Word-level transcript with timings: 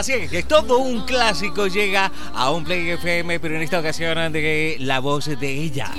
Así 0.00 0.14
es 0.14 0.30
que 0.30 0.42
todo 0.42 0.78
un 0.78 1.04
clásico 1.04 1.66
llega 1.66 2.10
a 2.34 2.50
un 2.52 2.64
Play 2.64 2.88
FM, 2.88 3.38
pero 3.38 3.56
en 3.56 3.60
esta 3.60 3.80
ocasión 3.80 4.32
de 4.32 4.78
la 4.80 4.98
voz 4.98 5.26
de 5.26 5.50
ella. 5.50 5.92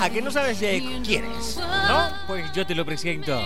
¿A 0.00 0.08
que 0.08 0.22
no 0.22 0.30
sabes 0.30 0.60
de 0.60 1.00
quién 1.04 1.24
es? 1.36 1.56
¿No? 1.56 2.10
Pues 2.28 2.44
yo 2.52 2.64
te 2.64 2.76
lo 2.76 2.84
presento. 2.86 3.42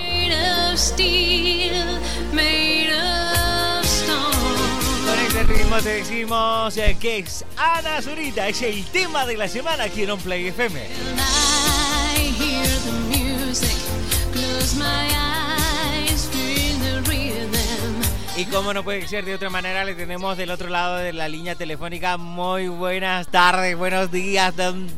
Con 5.06 5.18
este 5.20 5.42
ritmo 5.44 5.78
te 5.78 5.88
decimos 5.88 6.76
eh, 6.76 6.98
que 7.00 7.20
es 7.20 7.46
Ana 7.56 8.02
Zurita, 8.02 8.46
es 8.46 8.60
el 8.60 8.84
tema 8.84 9.24
de 9.24 9.38
la 9.38 9.48
semana 9.48 9.84
aquí 9.84 10.02
en 10.02 10.10
un 10.10 10.20
Play 10.20 10.48
FM. 10.48 10.86
Y 18.40 18.46
como 18.46 18.72
no 18.72 18.82
puede 18.82 19.06
ser 19.06 19.26
de 19.26 19.34
otra 19.34 19.50
manera, 19.50 19.84
le 19.84 19.94
tenemos 19.94 20.34
del 20.38 20.50
otro 20.50 20.70
lado 20.70 20.96
de 20.96 21.12
la 21.12 21.28
línea 21.28 21.56
telefónica. 21.56 22.16
Muy 22.16 22.68
buenas 22.68 23.28
tardes, 23.28 23.76
buenos 23.76 24.10
días, 24.10 24.54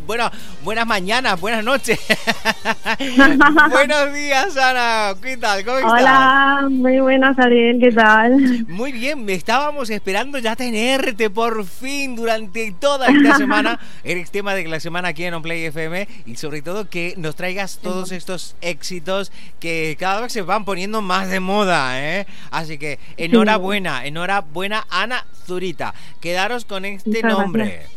bueno, 0.06 0.30
buenas 0.62 0.86
mañanas, 0.86 1.40
buenas 1.40 1.64
noches. 1.64 1.98
buenos 3.72 4.14
días, 4.14 4.56
Ana. 4.56 5.14
¿Qué 5.20 5.36
tal? 5.38 5.64
¿Cómo 5.64 5.78
estás? 5.78 5.92
Hola, 5.92 6.68
muy 6.70 7.00
buenas 7.00 7.36
Ariel, 7.36 7.80
¿qué 7.80 7.90
tal? 7.90 8.64
Muy 8.68 8.92
bien, 8.92 9.28
estábamos 9.28 9.90
esperando 9.90 10.38
ya 10.38 10.54
tenerte 10.54 11.28
por 11.28 11.64
fin 11.64 12.14
durante 12.14 12.72
toda 12.78 13.08
esta 13.08 13.34
semana. 13.38 13.80
Eres 14.04 14.30
tema 14.30 14.54
de 14.54 14.68
la 14.68 14.78
semana 14.78 15.08
aquí 15.08 15.24
en 15.24 15.34
On 15.34 15.42
Play 15.42 15.64
FM 15.64 16.06
y 16.26 16.36
sobre 16.36 16.62
todo 16.62 16.88
que 16.88 17.14
nos 17.16 17.34
traigas 17.34 17.80
todos 17.82 18.12
estos 18.12 18.54
éxitos 18.60 19.32
que 19.58 19.96
cada 19.98 20.20
vez 20.20 20.32
se 20.32 20.42
van 20.42 20.64
poniendo 20.64 21.02
más 21.02 21.28
de 21.28 21.40
moda, 21.40 22.00
¿eh? 22.00 22.28
Así 22.52 22.78
que 22.78 23.00
enhorabuena, 23.32 24.06
enhorabuena 24.06 24.84
Ana 24.90 25.24
Zurita. 25.46 25.94
Quedaros 26.20 26.64
con 26.64 26.84
este 26.84 27.08
Muchas 27.10 27.30
nombre. 27.30 27.64
gracias. 27.64 27.92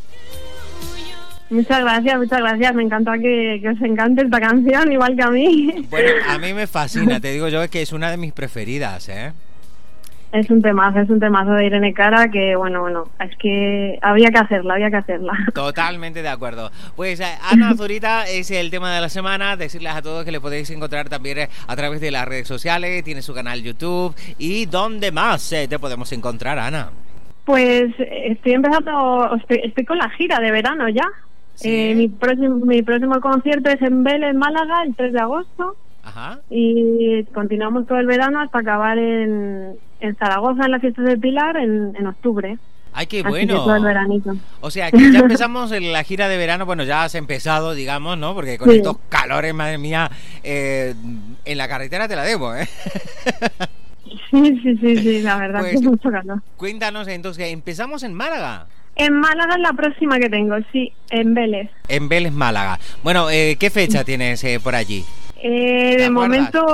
Muchas 1.49 1.79
gracias, 1.81 2.17
muchas 2.17 2.39
gracias. 2.39 2.73
Me 2.75 2.83
encanta 2.83 3.13
que, 3.19 3.59
que 3.61 3.69
os 3.69 3.81
encante 3.81 4.23
esta 4.23 4.39
canción, 4.39 4.91
igual 4.91 5.15
que 5.15 5.23
a 5.23 5.29
mí. 5.29 5.87
Bueno, 5.89 6.09
a 6.27 6.37
mí 6.39 6.53
me 6.53 6.65
fascina, 6.67 7.19
te 7.19 7.31
digo 7.31 7.47
yo 7.49 7.69
que 7.69 7.81
es 7.81 7.93
una 7.93 8.09
de 8.09 8.17
mis 8.17 8.33
preferidas, 8.33 9.09
¿eh? 9.09 9.31
Es 10.35 10.49
un 10.49 10.61
temazo, 10.61 10.99
es 10.99 11.09
un 11.09 11.21
temazo 11.21 11.51
de 11.51 11.65
Irene 11.65 11.93
Cara 11.93 12.29
que, 12.29 12.57
bueno, 12.57 12.81
bueno, 12.81 13.05
es 13.21 13.33
que 13.37 13.97
había 14.01 14.31
que 14.31 14.39
hacerla, 14.39 14.73
había 14.73 14.89
que 14.89 14.97
hacerla. 14.97 15.31
Totalmente 15.53 16.21
de 16.21 16.27
acuerdo. 16.27 16.71
Pues 16.97 17.21
eh, 17.21 17.37
Ana 17.49 17.73
Zurita 17.77 18.27
es 18.27 18.51
el 18.51 18.69
tema 18.69 18.93
de 18.93 18.99
la 18.99 19.07
semana. 19.07 19.55
Decirles 19.55 19.93
a 19.95 20.01
todos 20.01 20.25
que 20.25 20.33
le 20.33 20.41
podéis 20.41 20.69
encontrar 20.71 21.07
también 21.07 21.37
eh, 21.37 21.49
a 21.67 21.75
través 21.77 22.01
de 22.01 22.11
las 22.11 22.27
redes 22.27 22.49
sociales. 22.49 23.01
Tiene 23.05 23.21
su 23.21 23.33
canal 23.33 23.63
YouTube. 23.63 24.13
¿Y 24.37 24.65
dónde 24.65 25.13
más 25.13 25.53
eh, 25.53 25.69
te 25.69 25.79
podemos 25.79 26.11
encontrar, 26.11 26.59
Ana? 26.59 26.89
Pues 27.45 27.93
estoy 27.97 28.51
empezando, 28.51 29.37
estoy, 29.37 29.61
estoy 29.63 29.85
con 29.85 29.99
la 29.99 30.09
gira 30.09 30.39
de 30.41 30.51
verano 30.51 30.89
ya. 30.89 31.07
Sí. 31.53 31.69
Eh, 31.69 31.95
mi, 31.95 32.09
próximo, 32.09 32.57
mi 32.57 32.81
próximo 32.81 33.21
concierto 33.21 33.69
es 33.69 33.81
en 33.81 34.03
Vélez, 34.03 34.35
Málaga, 34.35 34.83
el 34.83 34.95
3 34.95 35.13
de 35.13 35.19
agosto. 35.19 35.77
Ajá. 36.03 36.39
Y 36.49 37.23
continuamos 37.33 37.87
todo 37.87 37.99
el 37.99 38.05
verano 38.05 38.41
hasta 38.41 38.59
acabar 38.59 38.97
en, 38.97 39.77
en 39.99 40.15
Zaragoza, 40.15 40.65
en 40.65 40.71
las 40.71 40.81
fiestas 40.81 41.05
del 41.05 41.19
Pilar, 41.19 41.57
en, 41.57 41.95
en 41.95 42.07
octubre. 42.07 42.57
Ay, 42.97 43.07
qué 43.07 43.23
bueno. 43.23 43.75
el 43.75 43.83
veranito. 43.83 44.35
O 44.61 44.71
sea, 44.71 44.89
que 44.89 45.11
ya 45.11 45.19
empezamos 45.19 45.71
la 45.71 46.03
gira 46.03 46.29
de 46.29 46.37
verano. 46.37 46.65
Bueno, 46.65 46.83
ya 46.85 47.03
has 47.03 47.15
empezado, 47.15 47.73
digamos, 47.73 48.17
¿no? 48.17 48.33
Porque 48.33 48.57
con 48.57 48.69
Sí. 48.69 48.77
estos 48.77 48.97
calores, 49.09 49.53
madre 49.53 49.77
mía, 49.77 50.09
eh, 50.43 50.95
en 51.43 51.57
la 51.57 51.67
carretera 51.67 52.07
te 52.07 52.15
la 52.15 52.23
debo, 52.23 52.55
¿eh? 52.55 52.67
Sí, 54.31 54.59
sí, 54.61 54.77
sí, 54.77 54.97
sí, 54.97 55.21
la 55.21 55.37
verdad 55.37 55.59
Pues- 55.59 55.71
que 55.71 55.77
es 55.77 55.83
mucho 55.83 56.09
calor. 56.09 56.41
Cuéntanos 56.57 57.07
entonces, 57.07 57.51
empezamos 57.51 58.03
en 58.03 58.13
Málaga. 58.13 58.67
En 58.95 59.13
Málaga 59.19 59.55
es 59.55 59.61
la 59.61 59.73
próxima 59.73 60.19
que 60.19 60.29
tengo, 60.29 60.55
sí, 60.71 60.93
en 61.09 61.33
Vélez. 61.33 61.69
En 61.89 62.07
Vélez, 62.07 62.31
Málaga. 62.31 62.79
Bueno, 63.03 63.29
eh, 63.29 63.57
¿qué 63.59 63.69
fecha 63.69 64.03
tienes 64.05 64.41
eh, 64.45 64.59
por 64.63 64.73
allí? 64.75 65.03
Eh, 65.47 65.93
¿Te 65.97 66.01
de 66.03 66.09
momento 66.09 66.65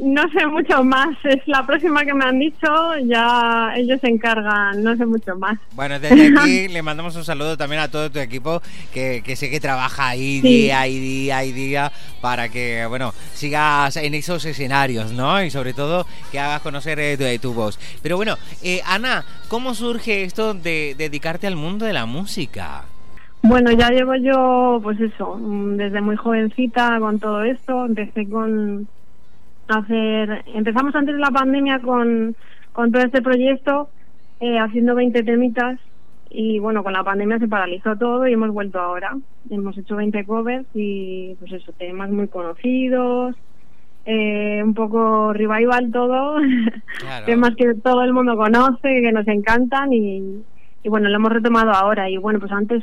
no 0.00 0.22
sé 0.30 0.46
mucho 0.46 0.84
más, 0.84 1.08
es 1.24 1.38
la 1.46 1.66
próxima 1.66 2.04
que 2.04 2.14
me 2.14 2.24
han 2.24 2.38
dicho, 2.38 2.68
ya 3.04 3.72
ellos 3.74 3.98
se 4.00 4.06
encargan, 4.06 4.80
no 4.84 4.96
sé 4.96 5.04
mucho 5.06 5.34
más. 5.34 5.58
Bueno, 5.72 5.98
desde 5.98 6.28
aquí 6.38 6.68
le 6.72 6.82
mandamos 6.82 7.16
un 7.16 7.24
saludo 7.24 7.56
también 7.56 7.82
a 7.82 7.90
todo 7.90 8.12
tu 8.12 8.20
equipo 8.20 8.62
que, 8.94 9.22
que 9.24 9.34
sé 9.34 9.50
que 9.50 9.58
trabaja 9.58 10.06
ahí 10.10 10.40
Sí. 10.40 10.42
día 10.42 10.86
y 10.86 11.00
día 11.00 11.44
y 11.44 11.50
día 11.50 11.90
para 12.20 12.48
que, 12.48 12.86
bueno, 12.88 13.12
sigas 13.34 13.96
en 13.96 14.14
esos 14.14 14.44
escenarios, 14.44 15.10
¿no? 15.10 15.42
Y 15.42 15.50
sobre 15.50 15.74
todo 15.74 16.06
que 16.30 16.38
hagas 16.38 16.60
conocer 16.62 17.00
eh, 17.00 17.16
tu, 17.40 17.48
tu 17.48 17.54
voz. 17.54 17.76
Pero 18.02 18.16
bueno, 18.16 18.38
eh, 18.62 18.82
Ana, 18.86 19.24
¿cómo 19.48 19.74
surge 19.74 20.22
esto 20.22 20.54
de 20.54 20.94
dedicarte 20.96 21.48
al 21.48 21.56
mundo 21.56 21.86
de 21.86 21.92
la 21.92 22.06
música? 22.06 22.84
Bueno, 23.42 23.72
ya 23.72 23.90
llevo 23.90 24.14
yo, 24.14 24.78
pues 24.82 25.00
eso, 25.00 25.36
desde 25.76 26.00
muy 26.00 26.16
jovencita 26.16 26.98
con 27.00 27.18
todo 27.18 27.42
esto. 27.42 27.86
Empecé 27.86 28.28
con 28.28 28.86
hacer, 29.68 30.44
empezamos 30.54 30.94
antes 30.94 31.14
de 31.14 31.20
la 31.20 31.30
pandemia 31.30 31.80
con, 31.80 32.36
con 32.72 32.92
todo 32.92 33.02
este 33.02 33.20
proyecto, 33.20 33.88
eh, 34.40 34.58
haciendo 34.58 34.94
20 34.94 35.22
temitas. 35.24 35.78
Y 36.30 36.60
bueno, 36.60 36.82
con 36.82 36.92
la 36.94 37.04
pandemia 37.04 37.38
se 37.40 37.48
paralizó 37.48 37.96
todo 37.96 38.26
y 38.26 38.32
hemos 38.32 38.50
vuelto 38.50 38.78
ahora. 38.80 39.16
Hemos 39.50 39.76
hecho 39.76 39.96
20 39.96 40.24
covers 40.24 40.64
y, 40.72 41.34
pues 41.40 41.52
eso, 41.52 41.72
temas 41.72 42.10
muy 42.10 42.28
conocidos, 42.28 43.34
eh, 44.06 44.62
un 44.64 44.72
poco 44.72 45.32
revival 45.32 45.90
todo, 45.92 46.36
Claro. 47.00 47.26
temas 47.26 47.54
que 47.56 47.74
todo 47.74 48.02
el 48.02 48.14
mundo 48.14 48.36
conoce, 48.36 49.02
que 49.02 49.12
nos 49.12 49.26
encantan 49.28 49.92
y, 49.92 50.42
y 50.84 50.88
bueno, 50.88 51.08
lo 51.10 51.16
hemos 51.16 51.32
retomado 51.32 51.72
ahora. 51.72 52.08
Y 52.08 52.16
bueno, 52.16 52.38
pues 52.40 52.52
antes 52.52 52.82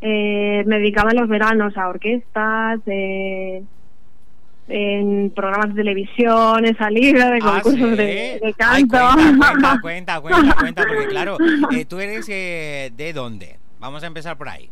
eh, 0.00 0.62
me 0.66 0.78
dedicaba 0.78 1.10
en 1.10 1.18
los 1.20 1.28
veranos 1.28 1.76
a 1.76 1.88
orquestas, 1.88 2.80
eh, 2.86 3.62
en 4.70 5.30
programas 5.34 5.70
de 5.70 5.74
televisión, 5.82 6.64
he 6.66 6.74
salido 6.76 7.30
de 7.30 7.38
Ah, 7.42 7.60
concursos 7.62 7.90
¿sí? 7.90 7.96
de, 7.96 7.96
de 7.96 8.54
Ay, 8.58 8.86
canto. 8.86 8.98
cuenta, 9.16 9.78
cuenta, 9.80 10.20
cuenta, 10.20 10.20
cuenta, 10.20 10.54
cuenta, 10.56 10.82
porque 10.86 11.06
claro, 11.08 11.36
eh, 11.72 11.84
tú 11.86 11.98
eres 12.00 12.26
eh, 12.28 12.92
de 12.94 13.12
dónde? 13.14 13.56
Vamos 13.80 14.02
a 14.02 14.06
empezar 14.08 14.36
por 14.36 14.48
ahí. 14.48 14.68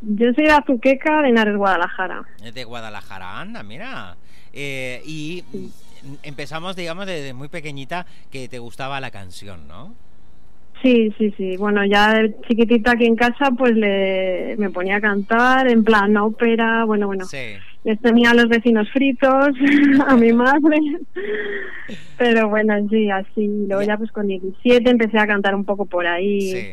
Yo 0.00 0.32
soy 0.34 0.44
de 0.44 0.52
Azuqueca, 0.52 1.22
de 1.22 1.28
Henares, 1.28 1.56
Guadalajara. 1.56 2.22
De 2.52 2.64
Guadalajara, 2.64 3.40
anda, 3.40 3.62
mira. 3.62 4.16
Eh, 4.52 5.02
y 5.04 5.44
empezamos, 6.22 6.74
digamos, 6.76 7.06
desde 7.06 7.32
muy 7.34 7.48
pequeñita 7.48 8.06
que 8.30 8.48
te 8.48 8.58
gustaba 8.58 9.00
la 9.00 9.10
canción, 9.10 9.68
¿no? 9.68 9.94
Sí, 10.82 11.12
sí, 11.18 11.34
sí. 11.36 11.56
Bueno, 11.56 11.84
ya 11.84 12.14
de 12.14 12.36
chiquitita 12.48 12.92
aquí 12.92 13.06
en 13.06 13.16
casa, 13.16 13.50
pues 13.56 13.74
le, 13.74 14.54
me 14.58 14.70
ponía 14.70 14.96
a 14.96 15.00
cantar 15.00 15.68
en 15.68 15.82
plan 15.84 16.16
ópera, 16.16 16.84
bueno, 16.84 17.06
bueno. 17.06 17.24
Sí. 17.24 17.56
Les 17.84 17.98
tenía 18.00 18.30
a 18.30 18.34
los 18.34 18.48
vecinos 18.48 18.88
fritos, 18.92 19.48
a 20.06 20.16
mi 20.16 20.32
madre. 20.32 20.76
Pero 22.16 22.48
bueno, 22.48 22.74
sí, 22.90 23.10
así. 23.10 23.46
Luego 23.66 23.82
Ya. 23.82 23.88
ya 23.88 23.96
pues 23.98 24.10
con 24.12 24.26
17 24.26 24.88
empecé 24.90 25.18
a 25.18 25.26
cantar 25.26 25.54
un 25.54 25.64
poco 25.64 25.86
por 25.86 26.06
ahí, 26.06 26.40
Sí. 26.52 26.66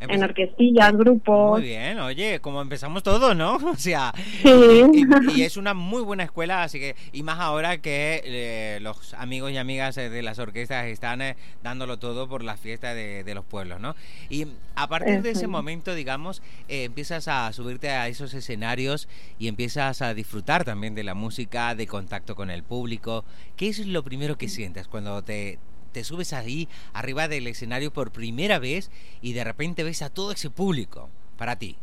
En 0.00 0.22
orquestillas, 0.22 0.92
grupos. 0.96 1.58
Muy 1.60 1.68
bien, 1.68 1.98
oye, 2.00 2.40
como 2.40 2.62
empezamos 2.62 3.02
todos, 3.02 3.36
¿no? 3.36 3.56
O 3.70 3.76
sea, 3.76 4.12
Sí. 4.42 4.48
y, 4.94 5.38
y 5.38 5.42
es 5.44 5.56
una 5.56 5.74
muy 5.74 6.02
buena 6.02 6.24
escuela, 6.24 6.62
así 6.62 6.78
que, 6.80 6.96
y 7.12 7.22
más 7.22 7.38
ahora 7.38 7.78
que 7.78 8.22
eh, 8.24 8.78
los 8.80 9.14
amigos 9.14 9.52
y 9.52 9.58
amigas 9.58 9.96
eh, 9.98 10.08
de 10.10 10.22
las 10.22 10.38
orquestas 10.38 10.86
están 10.86 11.20
eh, 11.22 11.36
dándolo 11.62 11.98
todo 11.98 12.28
por 12.28 12.42
las 12.42 12.58
fiestas 12.58 12.94
de, 12.94 13.24
de 13.24 13.34
los 13.34 13.44
pueblos, 13.44 13.80
¿no? 13.80 13.94
Y 14.28 14.46
a 14.74 14.88
partir 14.88 15.22
de 15.22 15.30
ese 15.30 15.46
momento, 15.46 15.94
digamos, 15.94 16.42
eh, 16.68 16.84
empiezas 16.84 17.28
a 17.28 17.52
subirte 17.52 17.90
a 17.90 18.08
esos 18.08 18.32
escenarios 18.34 19.08
y 19.38 19.48
empiezas 19.48 20.02
a 20.02 20.14
disfrutar 20.14 20.64
también 20.64 20.94
de 20.94 21.04
la 21.04 21.14
música, 21.14 21.74
de 21.74 21.86
contacto 21.86 22.34
con 22.34 22.50
el 22.50 22.62
público. 22.62 23.24
¿Qué 23.56 23.68
es 23.68 23.86
lo 23.86 24.02
primero 24.02 24.36
que 24.38 24.48
sientes 24.48 24.88
cuando 24.88 25.22
te, 25.22 25.58
te 25.90 26.04
subes 26.04 26.32
ahí 26.32 26.68
arriba 26.92 27.28
del 27.28 27.46
escenario 27.46 27.92
por 27.92 28.10
primera 28.10 28.58
vez 28.58 28.90
y 29.20 29.32
de 29.32 29.44
repente 29.44 29.84
ves 29.84 30.02
a 30.02 30.10
todo 30.10 30.32
ese 30.32 30.50
público 30.50 31.08
para 31.36 31.56
ti? 31.56 31.76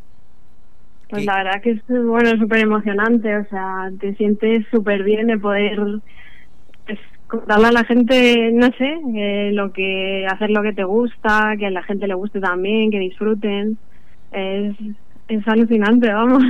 Pues 1.10 1.22
¿Qué? 1.22 1.26
la 1.26 1.38
verdad 1.38 1.62
que 1.62 1.72
es 1.72 1.82
bueno, 1.88 2.38
súper 2.38 2.60
emocionante, 2.60 3.38
o 3.38 3.46
sea, 3.50 3.90
te 4.00 4.14
sientes 4.16 4.66
súper 4.72 5.04
bien 5.04 5.28
de 5.28 5.38
poder 5.38 5.80
pues, 6.86 7.00
contarle 7.28 7.68
a 7.68 7.72
la 7.72 7.84
gente, 7.86 8.52
no 8.54 8.68
sé, 8.78 9.00
eh, 9.16 9.52
lo 9.54 9.72
que 9.72 10.26
hacer 10.30 10.50
lo 10.50 10.62
que 10.64 10.74
te 10.74 10.84
gusta, 10.84 11.54
que 11.58 11.68
a 11.68 11.72
la 11.72 11.84
gente 11.84 12.08
le 12.08 12.14
guste 12.14 12.40
también, 12.40 12.92
que 12.92 13.00
disfruten. 13.00 13.78
Es, 14.32 14.76
es 15.30 15.48
alucinante, 15.48 16.12
vamos. 16.12 16.44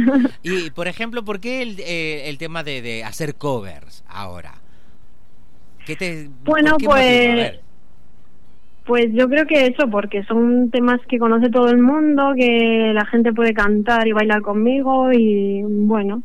Y, 0.43 0.71
por 0.71 0.87
ejemplo, 0.87 1.23
¿por 1.23 1.39
qué 1.39 1.61
el, 1.61 1.79
eh, 1.79 2.29
el 2.29 2.37
tema 2.37 2.63
de, 2.63 2.81
de 2.81 3.03
hacer 3.03 3.35
covers 3.35 4.03
ahora? 4.07 4.55
¿Qué 5.87 5.95
te, 5.95 6.29
Bueno, 6.43 6.75
qué 6.77 6.85
pues-. 6.85 7.59
Pues 8.85 9.07
yo 9.11 9.27
creo 9.27 9.45
que 9.45 9.65
eso, 9.67 9.89
porque 9.89 10.23
son 10.23 10.69
temas 10.69 11.01
que 11.09 11.19
conoce 11.19 11.49
todo 11.49 11.67
el 11.69 11.77
mundo, 11.77 12.33
que 12.37 12.91
la 12.93 13.05
gente 13.05 13.33
puede 13.33 13.53
cantar 13.53 14.07
y 14.07 14.13
bailar 14.13 14.41
conmigo 14.41 15.11
y 15.11 15.61
bueno, 15.61 16.23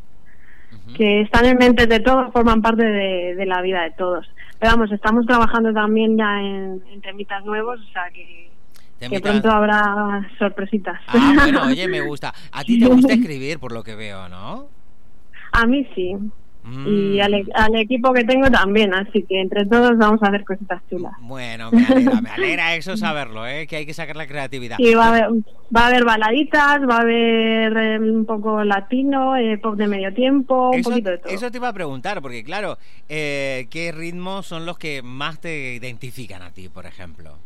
que 0.96 1.22
están 1.22 1.46
en 1.46 1.58
mente 1.58 1.88
de 1.88 1.98
todos, 1.98 2.32
forman 2.32 2.62
parte 2.62 2.84
de, 2.84 3.34
de 3.34 3.46
la 3.46 3.62
vida 3.62 3.82
de 3.82 3.90
todos. 3.90 4.28
Pero 4.60 4.76
vamos, 4.76 4.92
estamos 4.92 5.26
trabajando 5.26 5.72
también 5.72 6.16
ya 6.16 6.40
en, 6.40 6.80
en 6.92 7.00
temitas 7.00 7.44
nuevos, 7.44 7.80
o 7.80 7.92
sea 7.92 8.04
que, 8.12 8.48
pronto 9.20 9.50
habrá 9.50 10.30
sorpresitas. 10.38 11.00
Ah, 11.08 11.32
bueno, 11.34 11.62
oye, 11.66 11.88
me 11.88 12.00
gusta. 12.00 12.32
A 12.52 12.62
ti 12.62 12.78
te 12.78 12.86
gusta 12.86 13.12
escribir, 13.14 13.58
por 13.58 13.72
lo 13.72 13.82
que 13.82 13.96
veo, 13.96 14.28
¿no? 14.28 14.68
A 15.50 15.66
mí 15.66 15.84
sí, 15.96 16.14
Mm. 16.64 16.86
y 16.86 17.20
al, 17.20 17.34
e- 17.34 17.46
al 17.54 17.74
equipo 17.74 18.12
que 18.12 18.22
tengo 18.22 18.48
también, 18.48 18.94
así 18.94 19.24
que 19.28 19.40
entre 19.40 19.66
todos 19.66 19.98
vamos 19.98 20.22
a 20.22 20.28
hacer 20.28 20.44
cositas 20.44 20.80
chulas. 20.88 21.12
Bueno, 21.20 21.70
me 21.72 21.84
alegra, 21.84 22.20
me 22.20 22.30
alegra 22.36 22.74
eso 22.76 22.96
saberlo, 22.96 23.46
¿eh? 23.46 23.66
Que 23.66 23.76
hay 23.76 23.86
que 23.86 23.94
sacar 23.94 24.14
la 24.14 24.28
creatividad. 24.28 24.76
Sí, 24.76 24.94
va 24.94 25.06
a 25.06 25.08
haber, 25.08 25.28
va 25.76 25.80
a 25.80 25.86
haber 25.88 26.04
baladitas, 26.04 26.80
va 26.88 26.98
a 26.98 27.00
haber 27.00 27.76
eh, 27.76 27.98
un 27.98 28.24
poco 28.26 28.62
latino, 28.62 29.36
eh, 29.36 29.58
pop 29.58 29.74
de 29.74 29.88
medio 29.88 30.14
tiempo, 30.14 30.70
un 30.70 30.82
poquito 30.82 31.10
de 31.10 31.18
todo. 31.18 31.32
eso 31.32 31.50
te 31.50 31.58
iba 31.58 31.68
a 31.68 31.72
preguntar, 31.72 32.22
porque 32.22 32.44
claro, 32.44 32.78
eh, 33.08 33.66
¿qué 33.68 33.90
ritmos 33.90 34.46
son 34.46 34.64
los 34.64 34.78
que 34.78 35.02
más 35.02 35.40
te 35.40 35.74
identifican 35.74 36.42
a 36.42 36.52
ti, 36.52 36.68
por 36.68 36.86
ejemplo? 36.86 37.38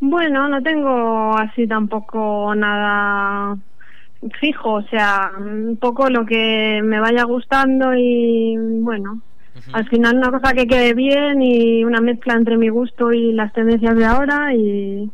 Bueno, 0.00 0.48
no 0.48 0.62
tengo 0.62 1.36
así 1.36 1.66
tampoco 1.68 2.54
nada 2.56 3.56
fijo, 4.40 4.74
o 4.74 4.82
sea, 4.88 5.32
un 5.38 5.76
poco 5.80 6.08
lo 6.08 6.24
que 6.26 6.80
me 6.84 7.00
vaya 7.00 7.24
gustando 7.24 7.92
y 7.94 8.56
bueno, 8.80 9.20
al 9.72 9.88
final 9.88 10.16
una 10.16 10.30
cosa 10.30 10.54
que 10.54 10.66
quede 10.66 10.94
bien 10.94 11.42
y 11.42 11.84
una 11.84 12.00
mezcla 12.00 12.34
entre 12.34 12.56
mi 12.56 12.68
gusto 12.68 13.12
y 13.12 13.32
las 13.32 13.52
tendencias 13.52 13.96
de 13.96 14.04
ahora 14.04 14.54
y, 14.54 15.10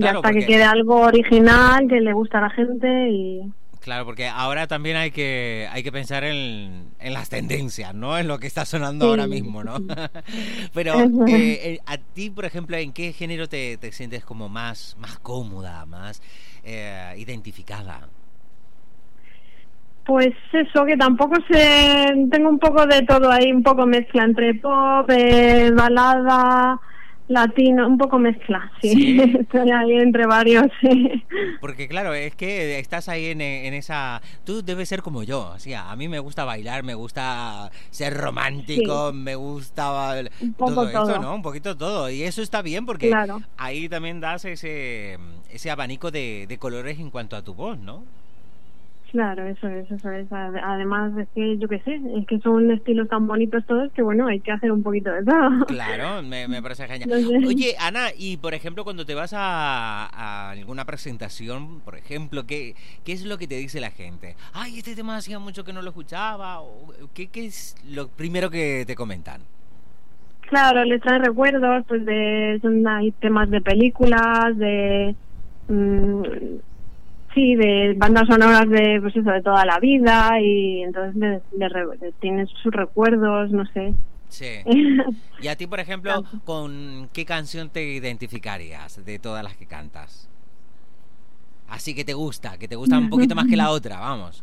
Claro, 0.00 0.18
hasta 0.18 0.28
porque- 0.28 0.40
que 0.40 0.46
quede 0.46 0.64
algo 0.64 1.00
original 1.00 1.88
que 1.88 2.00
le 2.00 2.12
gusta 2.12 2.38
a 2.38 2.42
la 2.42 2.50
gente 2.50 3.10
y 3.10 3.40
Claro, 3.80 4.04
porque 4.04 4.26
ahora 4.28 4.66
también 4.66 4.96
hay 4.96 5.10
que 5.12 5.66
hay 5.70 5.82
que 5.82 5.92
pensar 5.92 6.22
en, 6.24 6.88
en 6.98 7.12
las 7.14 7.30
tendencias, 7.30 7.94
¿no? 7.94 8.18
En 8.18 8.28
lo 8.28 8.38
que 8.38 8.46
está 8.46 8.66
sonando 8.66 9.06
Sí, 9.06 9.10
ahora 9.10 9.26
mismo, 9.26 9.64
¿no? 9.64 9.76
Pero 10.74 11.00
eh, 11.26 11.60
eh, 11.62 11.78
a 11.86 11.96
ti, 11.96 12.28
por 12.28 12.44
ejemplo, 12.44 12.76
¿en 12.76 12.92
qué 12.92 13.12
género 13.14 13.48
te, 13.48 13.78
te 13.78 13.92
sientes 13.92 14.24
como 14.24 14.48
más 14.50 14.96
más 14.98 15.18
cómoda, 15.20 15.86
más 15.86 16.20
eh, 16.64 17.14
identificada? 17.16 18.08
Pues 20.08 20.34
eso, 20.54 20.86
que 20.86 20.96
tampoco 20.96 21.36
sé, 21.50 22.14
tengo 22.30 22.48
un 22.48 22.58
poco 22.58 22.86
de 22.86 23.02
todo 23.02 23.30
ahí, 23.30 23.52
un 23.52 23.62
poco 23.62 23.84
mezcla 23.84 24.24
entre 24.24 24.54
pop, 24.54 25.06
eh, 25.10 25.70
balada, 25.74 26.80
latino, 27.28 27.86
un 27.86 27.98
poco 27.98 28.18
mezcla, 28.18 28.72
sí. 28.80 28.94
¿Sí? 28.94 29.20
Estoy 29.38 29.70
ahí 29.70 29.92
entre 29.98 30.24
varios, 30.26 30.64
sí. 30.80 31.22
Porque 31.60 31.88
claro, 31.88 32.14
es 32.14 32.34
que 32.34 32.78
estás 32.78 33.10
ahí 33.10 33.26
en, 33.26 33.42
en 33.42 33.74
esa... 33.74 34.22
Tú 34.46 34.62
debes 34.64 34.88
ser 34.88 35.02
como 35.02 35.24
yo, 35.24 35.52
así, 35.52 35.74
a 35.74 35.94
mí 35.94 36.08
me 36.08 36.20
gusta 36.20 36.46
bailar, 36.46 36.84
me 36.84 36.94
gusta 36.94 37.70
ser 37.90 38.14
romántico, 38.16 39.12
me 39.12 39.34
gusta 39.34 40.22
Un 40.40 40.54
poco 40.54 40.88
todo, 40.88 41.10
esto. 41.10 41.18
¿no? 41.20 41.34
Un 41.34 41.42
poquito 41.42 41.76
todo. 41.76 42.08
Y 42.08 42.22
eso 42.22 42.40
está 42.40 42.62
bien 42.62 42.86
porque 42.86 43.08
Claro. 43.10 43.42
ahí 43.58 43.90
también 43.90 44.20
das 44.20 44.46
ese, 44.46 45.18
ese 45.50 45.70
abanico 45.70 46.10
de, 46.10 46.46
de 46.48 46.56
colores 46.56 46.98
en 46.98 47.10
cuanto 47.10 47.36
a 47.36 47.42
tu 47.42 47.52
voz, 47.52 47.78
¿no? 47.78 48.04
Claro, 49.10 49.46
eso 49.46 49.66
es, 49.68 49.90
eso 49.90 50.10
es. 50.10 50.30
Ade- 50.30 50.60
Además, 50.62 51.16
es 51.16 51.28
que 51.34 51.56
yo 51.56 51.66
qué 51.66 51.78
sé, 51.80 51.98
es 52.18 52.26
que 52.26 52.38
son 52.40 52.70
estilos 52.70 53.08
tan 53.08 53.26
bonitos 53.26 53.64
todos 53.66 53.90
que 53.92 54.02
bueno, 54.02 54.26
hay 54.26 54.40
que 54.40 54.52
hacer 54.52 54.70
un 54.70 54.82
poquito 54.82 55.10
de 55.10 55.24
todo. 55.24 55.64
Claro, 55.66 56.22
me, 56.22 56.46
me 56.46 56.60
parece 56.62 56.86
genial. 56.86 57.08
No 57.08 57.16
sé. 57.16 57.46
Oye, 57.46 57.74
Ana, 57.80 58.08
y 58.18 58.36
por 58.36 58.52
ejemplo, 58.52 58.84
cuando 58.84 59.06
te 59.06 59.14
vas 59.14 59.32
a, 59.32 60.04
a 60.06 60.50
alguna 60.50 60.84
presentación, 60.84 61.80
por 61.80 61.96
ejemplo, 61.96 62.46
¿qué, 62.46 62.74
¿qué 63.04 63.12
es 63.12 63.24
lo 63.24 63.38
que 63.38 63.46
te 63.46 63.54
dice 63.56 63.80
la 63.80 63.90
gente? 63.90 64.36
Ay, 64.52 64.78
este 64.78 64.94
tema 64.94 65.16
hacía 65.16 65.38
mucho 65.38 65.64
que 65.64 65.72
no 65.72 65.80
lo 65.80 65.88
escuchaba. 65.88 66.60
o 66.60 66.92
¿Qué, 67.14 67.28
qué 67.28 67.46
es 67.46 67.76
lo 67.90 68.08
primero 68.08 68.50
que 68.50 68.84
te 68.86 68.94
comentan? 68.94 69.40
Claro, 70.50 70.84
les 70.84 71.00
trae 71.00 71.18
recuerdos, 71.18 71.84
pues 71.88 72.04
de 72.04 72.58
son 72.60 72.86
hay 72.86 73.10
temas 73.12 73.48
de 73.50 73.60
películas, 73.62 74.56
de 74.56 75.14
mm, 75.68 76.22
sí, 77.38 77.54
de 77.54 77.94
bandas 77.96 78.26
sonoras 78.26 78.68
de 78.68 78.98
pues 79.00 79.14
eso 79.14 79.30
de 79.30 79.42
toda 79.42 79.64
la 79.64 79.78
vida 79.78 80.40
y 80.40 80.82
entonces 80.82 81.40
re- 81.56 81.98
les 82.00 82.14
tienen 82.16 82.46
sus 82.48 82.72
recuerdos, 82.72 83.50
no 83.52 83.64
sé. 83.66 83.94
Sí. 84.28 84.46
Y 85.40 85.46
a 85.46 85.54
ti, 85.54 85.68
por 85.68 85.78
ejemplo, 85.78 86.24
¿con 86.44 87.08
qué 87.12 87.24
canción 87.24 87.70
te 87.70 87.84
identificarías 87.84 89.04
de 89.04 89.20
todas 89.20 89.44
las 89.44 89.56
que 89.56 89.66
cantas? 89.66 90.28
Así 91.68 91.94
que 91.94 92.04
te 92.04 92.14
gusta, 92.14 92.58
que 92.58 92.66
te 92.66 92.74
gusta 92.74 92.98
un 92.98 93.08
poquito 93.08 93.34
más 93.36 93.46
que 93.46 93.56
la 93.56 93.70
otra, 93.78 94.00
vamos. 94.00 94.42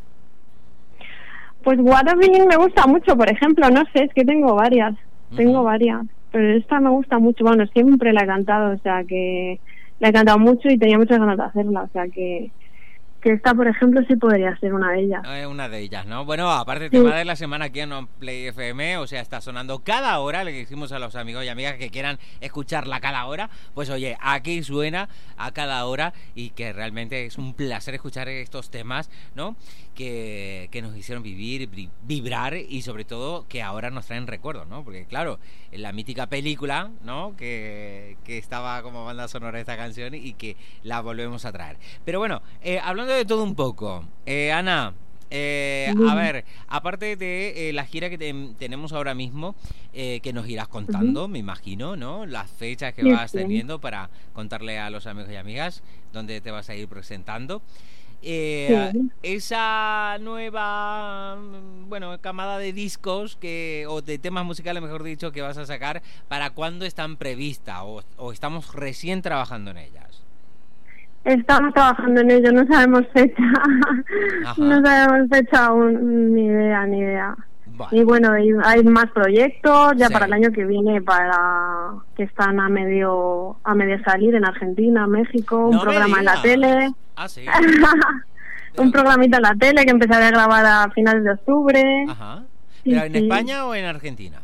Pues 1.63 1.80
What 1.81 2.07
a 2.07 2.15
Feeling 2.15 2.48
me 2.48 2.56
gusta 2.56 2.88
mucho, 2.88 3.18
por 3.18 3.30
ejemplo, 3.30 3.69
no 3.69 3.83
sé, 3.94 4.06
es 4.06 4.13
que 4.13 4.24
tengo 4.24 4.56
varias, 4.56 4.95
tengo 5.36 5.63
varias, 5.63 6.06
pero 6.31 6.56
esta 6.57 6.80
me 6.80 6.91
gusta 6.91 7.18
mucho, 7.19 7.44
bueno, 7.44 7.65
siempre 7.68 8.13
la 8.13 8.24
he 8.24 8.27
cantado, 8.27 8.74
o 8.75 8.77
sea 8.77 9.03
que 9.03 9.59
la 10.00 10.09
he 10.09 10.13
cantado 10.13 10.38
mucho 10.39 10.69
y 10.69 10.77
tenía 10.77 10.98
muchas 10.98 11.19
ganas 11.19 11.38
de 11.38 11.44
hacerla, 11.44 11.81
o 11.83 11.89
sea 11.89 12.07
que 12.07 12.51
que 13.25 13.33
esta, 13.33 13.56
por 13.56 13.68
ejemplo, 13.68 14.01
sí 14.07 14.16
podría 14.18 14.56
ser 14.60 14.72
una 14.75 14.92
de 14.92 15.01
ellas. 15.01 15.24
Eh, 15.27 15.48
una 15.48 15.68
de 15.68 15.80
ellas, 15.80 16.06
¿no? 16.06 16.25
Bueno, 16.25 16.51
aparte, 16.51 16.86
el 16.86 16.92
Sí. 16.92 16.98
tema 16.98 17.16
de 17.16 17.25
la 17.25 17.36
semana 17.36 17.66
aquí 17.66 17.80
en 17.80 17.92
On 17.92 18.06
Play 18.06 18.45
FM, 18.50 19.00
o 19.00 19.07
sea, 19.07 19.19
está 19.19 19.42
sonando 19.42 19.80
cada 19.80 20.19
hora, 20.19 20.44
le 20.44 20.51
decimos 20.51 20.92
a 20.92 21.00
los 21.00 21.16
amigos 21.16 21.44
y 21.44 21.48
amigas 21.48 21.74
que 21.77 21.89
quieran 21.89 22.19
escucharla 22.39 23.00
cada 23.00 23.25
hora, 23.25 23.50
pues 23.74 23.89
oye, 23.89 24.16
aquí 24.22 24.62
suena 24.62 25.10
a 25.38 25.51
cada 25.54 25.83
hora 25.88 26.13
y 26.36 26.51
que 26.51 26.72
realmente 26.72 27.25
es 27.25 27.39
un 27.39 27.56
placer 27.56 27.95
escuchar 27.95 28.30
estos 28.30 28.69
temas, 28.69 29.10
¿no? 29.33 29.56
Que, 29.95 30.68
que 30.71 30.81
nos 30.81 30.95
hicieron 30.97 31.24
vivir, 31.24 31.69
vi- 31.69 31.89
vibrar 32.03 32.56
y 32.57 32.81
sobre 32.81 33.06
todo 33.06 33.47
que 33.47 33.63
ahora 33.63 33.89
nos 33.92 34.06
traen 34.06 34.27
recuerdos, 34.27 34.67
¿no? 34.67 34.84
Porque 34.84 35.05
claro, 35.05 35.39
en 35.72 35.81
la 35.81 35.93
mítica 35.93 36.27
película, 36.27 36.91
¿no? 37.03 37.34
Que, 37.38 38.17
que 38.25 38.38
estaba 38.38 38.81
como 38.84 39.05
banda 39.05 39.27
sonora 39.29 39.58
esta 39.60 39.77
canción 39.77 40.13
y 40.13 40.34
que 40.34 40.58
la 40.84 41.00
volvemos 41.01 41.46
a 41.46 41.53
traer. 41.53 41.77
Pero 42.03 42.19
bueno, 42.19 42.41
eh, 42.62 42.79
hablando 42.84 43.13
de 43.13 43.24
todo 43.24 43.43
un 43.43 43.55
poco, 43.55 44.03
eh, 44.25 44.51
Ana, 44.51 44.93
eh, 45.31 45.93
a 46.05 46.13
ver, 46.13 46.43
aparte 46.67 47.15
de 47.15 47.69
eh, 47.69 47.74
la 47.74 47.86
gira 47.86 48.10
que 48.10 48.17
te- 48.17 48.34
tenemos 48.60 48.91
ahora 48.93 49.15
mismo, 49.15 49.55
eh, 49.93 50.19
que 50.22 50.34
nos 50.34 50.48
irás 50.50 50.67
contando, 50.67 51.27
me 51.29 51.39
imagino, 51.39 51.96
¿no? 51.96 52.25
Las 52.25 52.51
fechas 52.51 52.93
que 52.93 53.03
Sí, 53.03 53.10
vas 53.10 53.31
sí. 53.31 53.38
teniendo 53.38 53.79
para 53.79 54.10
contarle 54.34 54.77
a 54.77 54.89
los 54.89 55.08
amigos 55.08 55.31
y 55.31 55.38
amigas 55.38 55.84
dónde 56.13 56.41
te 56.41 56.51
vas 56.51 56.69
a 56.69 56.75
ir 56.75 56.88
presentando. 56.89 57.62
Eh, 58.27 58.89
Sí. 58.91 59.10
Esa 59.22 60.17
nueva, 60.20 61.36
mm, 61.36 61.89
bueno, 61.89 62.20
camada 62.22 62.58
de 62.58 62.74
discos 62.74 63.36
que 63.36 63.86
o 63.88 64.01
de 64.01 64.17
temas 64.17 64.44
musicales, 64.46 64.82
mejor 64.82 65.03
dicho, 65.03 65.32
que 65.32 65.41
vas 65.44 65.58
a 65.60 65.65
sacar, 65.65 66.01
¿para 66.27 66.50
cuándo 66.50 66.86
están 66.86 67.17
previstas 67.17 67.82
o, 67.84 68.01
o 68.17 68.32
estamos 68.32 68.74
recién 68.74 69.22
trabajando 69.22 69.70
en 69.72 69.77
ellas? 69.77 70.24
Estamos 71.24 71.74
trabajando 71.74 72.22
en 72.22 72.32
ello, 72.32 72.51
no 72.51 72.65
sabemos 72.67 73.03
fecha, 73.13 73.44
Ajá. 74.46 74.55
no 74.62 74.82
sabemos 74.86 75.29
fecha 75.29 75.65
aún, 75.67 76.34
ni 76.36 76.46
idea, 76.46 76.86
ni 76.86 77.00
idea. 77.00 77.36
Vale. 77.77 77.98
Y 77.98 78.03
bueno, 78.03 78.32
hay, 78.63 78.84
más 78.84 79.08
proyectos 79.12 79.94
ya 79.98 80.08
Sí. 80.08 80.13
para 80.13 80.25
el 80.27 80.34
año 80.34 80.51
que 80.51 80.65
viene, 80.65 81.01
para 81.01 81.94
que 82.15 82.24
están 82.24 82.60
a 82.60 82.70
medio 82.70 83.58
a 83.63 83.74
medio 83.75 84.01
salir 84.03 84.34
en 84.36 84.46
Argentina, 84.46 85.08
México, 85.08 85.65
un 85.67 85.75
No 85.75 85.82
programa 85.82 86.20
en 86.20 86.25
la 86.25 86.41
tele, 86.41 86.91
Ah, 87.15 87.27
sí. 87.29 87.45
un 88.77 88.91
programita 88.91 89.38
en 89.38 89.43
la 89.43 89.55
tele 89.55 89.86
que 89.86 89.91
empezaré 89.91 90.25
a 90.25 90.31
grabar 90.31 90.65
a 90.65 90.89
finales 90.91 91.24
de 91.24 91.31
octubre. 91.31 92.05
Ajá. 92.10 92.43
Sí, 92.84 92.91
¿Pero 92.91 93.03
en 93.05 93.12
sí. 93.13 93.17
España 93.19 93.65
o 93.65 93.74
en 93.75 93.86
Argentina? 93.86 94.41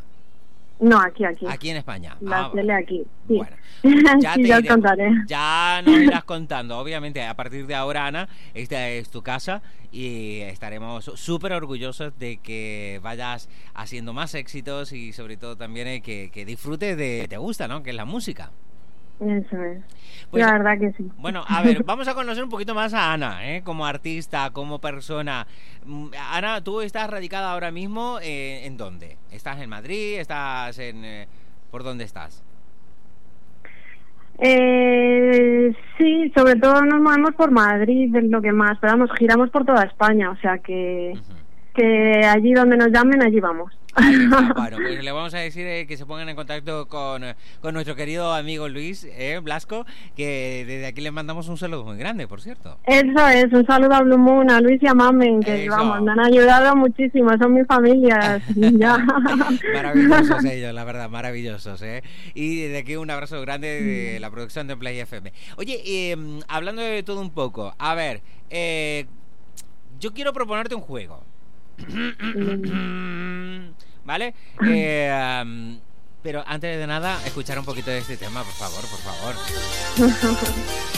No, 0.80 1.00
aquí, 1.00 1.24
aquí. 1.26 1.46
Aquí 1.48 1.70
en 1.70 1.78
España. 1.78 2.16
La 2.22 2.46
Ah, 2.46 2.52
tele 2.54 2.74
aquí. 2.74 3.04
Sí. 3.28 3.36
Bueno, 3.38 3.56
ya 4.20 4.34
Sí, 4.34 4.42
te 4.42 4.48
ya 4.48 4.62
contaré. 4.64 5.12
Ya 5.28 5.82
nos 5.86 5.96
irás 6.00 6.24
contando. 6.24 6.80
Obviamente, 6.80 7.24
a 7.24 7.36
partir 7.36 7.68
de 7.68 7.76
ahora, 7.76 8.08
Ana, 8.08 8.28
esta 8.56 8.90
es 8.90 9.10
tu 9.12 9.22
casa 9.22 9.62
y 9.92 10.40
estaremos 10.40 11.06
súper 11.16 11.52
orgullosos 11.54 12.18
de 12.18 12.38
que 12.38 13.00
vayas 13.04 13.48
haciendo 13.76 14.14
más 14.14 14.34
éxitos 14.34 14.92
y 14.94 15.14
sobre 15.14 15.38
todo 15.38 15.56
también 15.56 15.88
eh, 15.88 16.02
que, 16.02 16.32
que 16.34 16.46
disfrutes 16.46 16.98
de 16.98 17.28
te 17.30 17.38
gusta, 17.38 17.68
¿no? 17.68 17.84
Que 17.84 17.92
es 17.92 17.96
la 17.96 18.06
música. 18.06 18.50
Eso 19.22 19.64
es. 19.64 19.84
Pues- 20.32 20.46
la 20.46 20.54
verdad 20.54 20.80
que 20.80 20.92
sí. 20.94 21.10
Bueno, 21.18 21.44
a 21.48 21.62
ver, 21.62 21.84
vamos 21.86 22.08
a 22.08 22.16
conocer 22.16 22.44
un 22.44 22.50
poquito 22.50 22.74
más 22.74 22.94
a 22.94 23.14
Ana, 23.14 23.48
¿eh? 23.48 23.62
como 23.64 23.86
artista, 23.86 24.50
como 24.52 24.80
persona. 24.80 25.46
Mm, 25.86 26.08
Ana, 26.32 26.62
tú 26.64 26.82
estás 26.82 27.10
radicada 27.10 27.52
ahora 27.52 27.70
mismo 27.72 28.18
eh, 28.22 28.66
en 28.66 28.78
dónde? 28.78 29.18
¿Estás 29.32 29.60
en 29.62 29.70
Madrid? 29.70 30.20
¿Estás 30.20 30.80
en... 30.80 31.06
eh, 31.06 31.28
¿Por 31.70 31.84
dónde 31.84 32.04
estás? 32.04 32.44
Eh, 34.40 35.74
sí, 35.98 36.32
sobre 36.36 36.56
todo 36.56 36.82
nos 36.82 37.00
movemos 37.00 37.36
por 37.36 37.52
Madrid, 37.52 38.14
es 38.16 38.24
lo 38.24 38.42
que 38.42 38.52
más, 38.52 38.78
pero 38.82 38.94
vamos, 38.94 39.12
giramos 39.18 39.52
por 39.52 39.66
toda 39.66 39.84
España, 39.84 40.32
o 40.32 40.36
sea 40.38 40.58
que, 40.58 41.14
que 41.74 42.26
allí 42.26 42.54
donde 42.54 42.78
nos 42.78 42.90
llamen, 42.92 43.22
allí 43.24 43.40
vamos. 43.40 43.74
Está. 43.92 44.54
Bueno, 44.56 44.78
pues 44.78 45.04
le 45.04 45.12
vamos 45.12 45.34
a 45.34 45.40
decir 45.40 45.68
eh, 45.68 45.86
que 45.86 45.98
se 45.98 46.06
pongan 46.06 46.30
en 46.30 46.36
contacto 46.36 46.88
con, 46.88 47.24
con 47.62 47.74
nuestro 47.74 47.96
querido 47.96 48.34
amigo 48.34 48.70
Luis 48.70 49.06
eh, 49.12 49.40
Blasco, 49.44 49.86
que 50.16 50.64
desde 50.66 50.86
aquí 50.88 51.02
le 51.02 51.12
mandamos 51.12 51.50
un 51.50 51.58
saludo 51.58 51.84
muy 51.84 51.98
grande, 51.98 52.28
por 52.28 52.42
cierto. 52.42 52.78
Eso 52.86 53.28
es, 53.28 53.52
un 53.52 53.66
saludo 53.66 53.94
a 53.96 54.02
Blue 54.02 54.18
Moon, 54.18 54.50
a 54.50 54.62
Luis 54.62 54.82
y 54.82 54.88
a 54.88 54.94
Mamen, 54.94 55.42
que 55.42 55.66
Eso. 55.66 55.76
vamos, 55.76 56.02
me 56.02 56.12
han 56.12 56.20
ayudado 56.20 56.76
muchísimo, 56.76 57.30
son 57.38 57.54
mi 57.54 57.66
familia. 57.66 58.42
ya. 58.56 58.98
maravillosos 59.74 60.46
ellos, 60.46 60.74
la 60.74 60.84
verdad, 60.84 61.10
maravillosos. 61.10 61.82
¿eh? 61.82 62.04
Y 62.34 62.62
desde 62.62 62.78
aquí 62.80 62.96
un 62.96 63.10
abrazo 63.10 63.42
grande 63.42 63.82
de 63.82 64.20
la 64.20 64.30
producción 64.32 64.68
de 64.68 64.78
Play 64.78 65.00
FM. 65.00 65.34
Oye, 65.58 65.82
eh, 65.86 66.16
hablando 66.48 66.82
de 66.82 67.04
todo 67.04 67.22
un 67.22 67.32
poco, 67.32 67.74
a 67.78 67.96
ver, 67.96 68.22
eh, 68.50 69.06
yo 70.00 70.14
quiero 70.14 70.34
proponerte 70.34 70.76
un 70.76 70.82
juego. 70.82 71.24
¿Vale? 74.04 74.34
Eh, 74.66 75.78
pero 76.24 76.44
antes 76.46 76.78
de 76.78 76.88
nada, 76.88 77.20
escuchar 77.26 77.58
un 77.58 77.66
poquito 77.66 77.90
de 77.90 77.98
este 78.00 78.18
tema, 78.18 78.44
por 78.44 78.54
favor, 78.54 78.82
por 78.88 79.00
favor. 79.00 79.36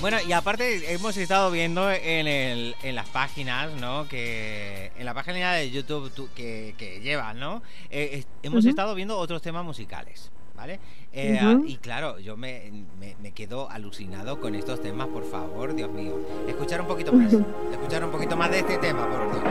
Bueno, 0.00 0.16
y 0.26 0.32
aparte 0.32 0.94
hemos 0.94 1.14
estado 1.18 1.50
viendo 1.50 1.90
en, 1.90 2.26
el, 2.26 2.74
en 2.82 2.94
las 2.94 3.06
páginas, 3.10 3.70
¿no? 3.74 4.08
Que 4.08 4.92
en 4.98 5.04
la 5.04 5.12
página 5.12 5.52
de 5.52 5.70
YouTube 5.70 6.10
tú- 6.10 6.30
que, 6.34 6.74
que 6.78 7.00
llevas, 7.00 7.34
¿no? 7.36 7.62
Eh, 7.90 8.10
es- 8.14 8.26
hemos 8.42 8.60
Ujú. 8.60 8.70
estado 8.70 8.94
viendo 8.94 9.18
otros 9.18 9.42
temas 9.42 9.62
musicales, 9.62 10.30
¿vale? 10.56 10.80
Eh, 11.12 11.38
Ujú. 11.42 11.66
Y 11.66 11.76
claro, 11.76 12.18
yo 12.18 12.38
me, 12.38 12.70
me, 12.98 13.14
me 13.20 13.32
quedo 13.32 13.68
alucinado 13.70 14.40
con 14.40 14.54
estos 14.54 14.80
temas, 14.80 15.06
por 15.08 15.30
favor, 15.30 15.74
Dios 15.74 15.90
mío. 15.90 16.18
Escuchar 16.48 16.80
un 16.80 16.86
poquito 16.86 17.12
más, 17.12 17.30
escuchar 17.70 18.02
un 18.02 18.10
poquito 18.10 18.36
más 18.38 18.50
de 18.50 18.60
este 18.60 18.78
tema, 18.78 19.06
por 19.06 19.30
Dios. 19.32 19.44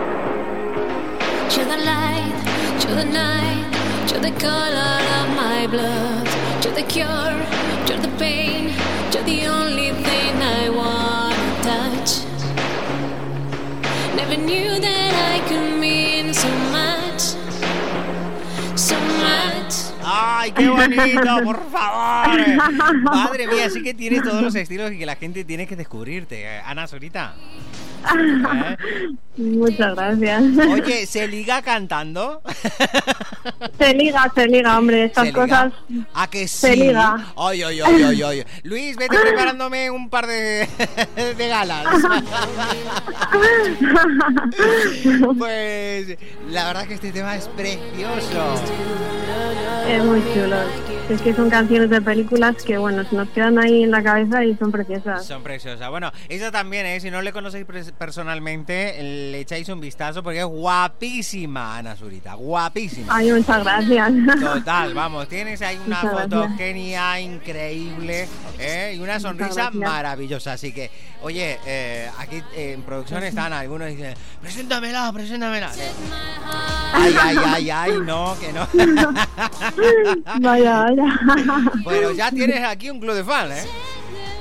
You're 1.56 1.66
the 1.70 1.78
light, 1.78 2.34
you're 2.82 2.96
the 2.96 3.06
night, 3.06 3.68
you're 4.10 4.20
the 4.20 4.32
color 4.40 5.00
of 5.22 5.30
my 5.36 5.68
blood. 5.68 6.28
You're 6.64 6.74
the 6.76 6.84
cure, 6.88 7.38
you're 7.88 8.02
the 8.02 8.10
pain, 8.18 8.72
you're 9.14 9.24
the 9.24 9.48
only 9.48 9.92
thing 10.04 10.19
touch. 11.70 12.26
Never 14.16 14.38
knew 14.38 14.80
that 14.80 15.14
I 15.34 15.38
could 15.48 15.80
mean 15.80 16.34
so 16.34 16.50
much, 16.74 17.22
so 18.76 18.96
much. 19.22 19.74
¡Ay, 20.04 20.52
qué 20.52 20.68
bonito, 20.68 21.44
por 21.44 21.60
favor! 21.70 22.40
Madre 23.04 23.46
mía, 23.48 23.70
sí 23.70 23.84
que 23.84 23.94
tienes 23.94 24.24
todos 24.24 24.42
los 24.42 24.56
estilos 24.56 24.92
y 24.92 24.98
que 24.98 25.06
la 25.06 25.16
gente 25.16 25.44
tiene 25.46 25.68
que 25.68 25.76
descubrirte. 25.76 26.42
Eh, 26.42 26.62
Ana 26.66 26.88
Sorita. 26.88 27.36
¿Eh? 28.18 28.78
Muchas 29.38 29.96
gracias. 29.96 30.44
Oye, 30.70 31.06
¿se 31.06 31.28
liga 31.28 31.62
cantando? 31.62 32.42
Se 33.80 33.94
liga, 33.94 34.30
se 34.36 34.48
liga, 34.48 34.78
hombre, 34.78 35.06
estas 35.06 35.32
cosas. 35.32 35.72
¿A 36.14 36.30
que 36.30 36.48
sí? 36.48 36.58
se 36.58 36.76
liga. 36.76 37.16
Ay, 37.38 37.64
ay, 37.64 37.82
ay. 37.82 38.44
Luis, 38.64 38.98
vete 38.98 39.18
preparándome 39.22 39.90
un 39.90 40.10
par 40.10 40.28
de, 40.28 40.68
de 41.38 41.48
galas. 41.48 41.86
Pues 45.38 46.18
la 46.50 46.68
verdad 46.68 46.88
que 46.88 46.96
este 46.96 47.12
tema 47.12 47.36
es 47.38 47.48
precioso. 47.48 48.56
Es 49.88 50.04
muy 50.04 50.22
chulo. 50.34 50.58
Es 51.10 51.22
que 51.22 51.34
son 51.34 51.50
canciones 51.50 51.90
de 51.90 52.02
películas 52.02 52.56
que, 52.64 52.78
bueno, 52.78 53.04
se 53.10 53.16
nos 53.16 53.30
quedan 53.30 53.58
ahí 53.58 53.84
en 53.84 53.92
la 53.92 54.04
cabeza 54.04 54.44
y 54.46 54.56
son 54.58 54.72
preciosas. 54.72 55.26
Son 55.26 55.42
preciosas. 55.42 55.90
Bueno, 55.90 56.12
esa 56.28 56.52
también, 56.52 56.86
¿eh? 56.86 57.00
Si 57.00 57.10
no 57.10 57.22
le 57.22 57.32
conocéis 57.32 57.66
personalmente, 57.98 59.02
le 59.02 59.40
echáis 59.40 59.68
un 59.70 59.80
vistazo 59.80 60.22
porque 60.24 60.40
es 60.40 60.46
guapísima, 60.46 61.78
Ana 61.78 61.96
Zurita. 61.96 62.34
Guapísima. 62.34 63.16
Ay, 63.16 63.32
muchas 63.32 63.64
gracias. 63.64 64.12
Total, 64.40 64.94
vamos, 64.94 65.28
tienes 65.28 65.62
ahí 65.62 65.78
una 65.86 66.02
Muchas 66.02 66.04
gracias. 66.04 66.30
fotogenia 66.30 67.20
increíble 67.20 68.28
¿eh? 68.60 68.94
y 68.96 69.00
una 69.00 69.20
sonrisa 69.20 69.72
maravillosa. 69.72 70.54
Así 70.54 70.72
que, 70.72 70.90
oye, 71.22 71.60
eh, 71.66 72.10
aquí 72.18 72.42
en 72.56 72.82
producción 72.84 73.24
están 73.24 73.54
algunos 73.54 73.90
y 73.90 73.96
dicen, 73.96 74.14
preséntamela, 74.42 75.12
preséntamela. 75.14 75.72
Ay, 76.94 77.16
ay, 77.22 77.38
ay, 77.46 77.70
ay, 77.70 77.92
no, 78.06 78.36
que 78.40 78.52
no. 78.54 78.68
Vaya, 80.42 80.84
vaya. 80.84 81.20
bueno, 81.84 82.12
ya 82.12 82.32
tienes 82.32 82.64
aquí 82.64 82.90
un 82.90 83.00
club 83.00 83.16
de 83.16 83.24
fans, 83.24 83.52
¿eh? 83.54 83.68